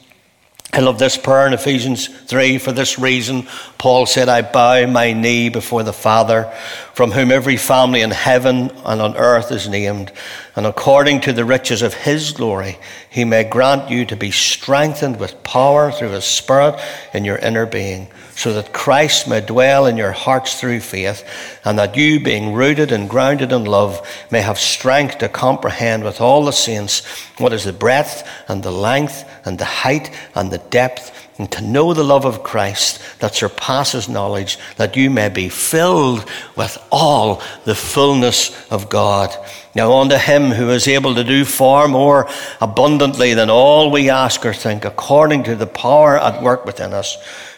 I 0.73 0.79
love 0.79 0.99
this 0.99 1.17
prayer 1.17 1.47
in 1.47 1.53
Ephesians 1.53 2.07
3. 2.07 2.57
For 2.57 2.71
this 2.71 2.97
reason, 2.97 3.45
Paul 3.77 4.05
said, 4.05 4.29
I 4.29 4.41
bow 4.41 4.87
my 4.87 5.11
knee 5.11 5.49
before 5.49 5.83
the 5.83 5.91
Father, 5.91 6.45
from 6.93 7.11
whom 7.11 7.29
every 7.29 7.57
family 7.57 7.99
in 7.99 8.11
heaven 8.11 8.71
and 8.85 9.01
on 9.01 9.17
earth 9.17 9.51
is 9.51 9.67
named, 9.67 10.13
and 10.55 10.65
according 10.65 11.21
to 11.21 11.33
the 11.33 11.43
riches 11.43 11.81
of 11.81 11.93
his 11.93 12.31
glory, 12.31 12.79
he 13.09 13.25
may 13.25 13.43
grant 13.43 13.89
you 13.89 14.05
to 14.05 14.15
be 14.15 14.31
strengthened 14.31 15.19
with 15.19 15.43
power 15.43 15.91
through 15.91 16.11
his 16.11 16.23
Spirit 16.23 16.79
in 17.13 17.25
your 17.25 17.37
inner 17.37 17.65
being 17.65 18.07
so 18.35 18.53
that 18.53 18.73
Christ 18.73 19.27
may 19.27 19.41
dwell 19.41 19.85
in 19.85 19.97
your 19.97 20.13
hearts 20.13 20.59
through 20.59 20.79
faith, 20.79 21.23
and 21.63 21.77
that 21.77 21.95
you, 21.95 22.19
being 22.19 22.53
rooted 22.53 22.91
and 22.91 23.09
grounded 23.09 23.51
in 23.51 23.65
love, 23.65 24.07
may 24.31 24.41
have 24.41 24.57
strength 24.57 25.19
to 25.19 25.29
comprehend 25.29 26.03
with 26.03 26.21
all 26.21 26.45
the 26.45 26.51
saints 26.51 27.05
what 27.37 27.53
is 27.53 27.65
the 27.65 27.73
breadth 27.73 28.27
and 28.47 28.63
the 28.63 28.71
length 28.71 29.25
and 29.45 29.57
the 29.57 29.65
height 29.65 30.11
and 30.35 30.51
the 30.51 30.57
depth, 30.57 31.11
and 31.37 31.51
to 31.51 31.61
know 31.61 31.93
the 31.93 32.03
love 32.03 32.25
of 32.25 32.43
Christ 32.43 33.01
that 33.19 33.33
surpasses 33.33 34.07
knowledge, 34.07 34.57
that 34.77 34.95
you 34.95 35.09
may 35.09 35.29
be 35.29 35.49
filled 35.49 36.29
with 36.55 36.77
all 36.91 37.41
the 37.65 37.75
fullness 37.75 38.69
of 38.69 38.89
God. 38.89 39.35
Now, 39.73 39.93
unto 39.93 40.17
him 40.17 40.51
who 40.51 40.69
is 40.69 40.87
able 40.87 41.15
to 41.15 41.23
do 41.23 41.45
far 41.45 41.87
more 41.87 42.29
abundantly 42.59 43.33
than 43.33 43.49
all 43.49 43.89
we 43.89 44.09
ask 44.09 44.45
or 44.45 44.53
think, 44.53 44.85
according 44.85 45.43
to 45.43 45.55
the 45.55 45.67
power 45.67 46.17
at 46.17 46.43
work 46.43 46.65
within 46.65 46.93
us. 46.93 47.17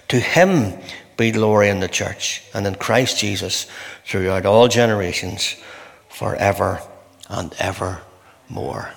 To 0.10 0.19
him 0.19 0.80
be 1.17 1.32
glory 1.32 1.69
in 1.69 1.80
the 1.80 1.88
church 1.88 2.43
and 2.54 2.65
in 2.65 2.76
Christ 2.76 3.19
Jesus 3.19 3.67
throughout 4.06 4.46
all 4.46 4.67
generations, 4.67 5.56
forever 6.10 6.82
and 7.30 7.54
ever 7.60 8.02
more. 8.50 8.93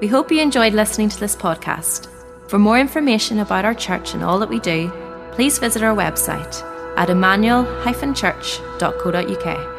We 0.00 0.06
hope 0.06 0.30
you 0.30 0.40
enjoyed 0.40 0.74
listening 0.74 1.08
to 1.08 1.18
this 1.18 1.34
podcast. 1.34 2.06
For 2.48 2.56
more 2.58 2.78
information 2.78 3.40
about 3.40 3.64
our 3.64 3.74
church 3.74 4.14
and 4.14 4.22
all 4.22 4.38
that 4.38 4.48
we 4.48 4.60
do, 4.60 4.92
please 5.32 5.58
visit 5.58 5.82
our 5.82 5.96
website 5.96 6.62
at 6.96 7.10
emmanuel-church.co.uk. 7.10 9.74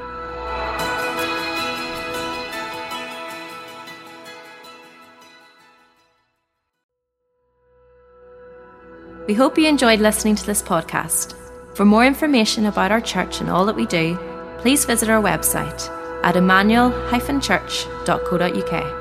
We 9.27 9.34
hope 9.36 9.58
you 9.58 9.67
enjoyed 9.67 10.01
listening 10.01 10.36
to 10.36 10.45
this 10.45 10.62
podcast. 10.62 11.36
For 11.75 11.86
more 11.86 12.05
information 12.05 12.65
about 12.65 12.91
our 12.91 12.99
church 12.99 13.39
and 13.39 13.49
all 13.49 13.65
that 13.67 13.75
we 13.75 13.86
do, 13.86 14.17
please 14.58 14.84
visit 14.84 15.10
our 15.10 15.21
website 15.21 15.88
at 16.25 16.36
emmanuel-church.co.uk. 16.36 18.99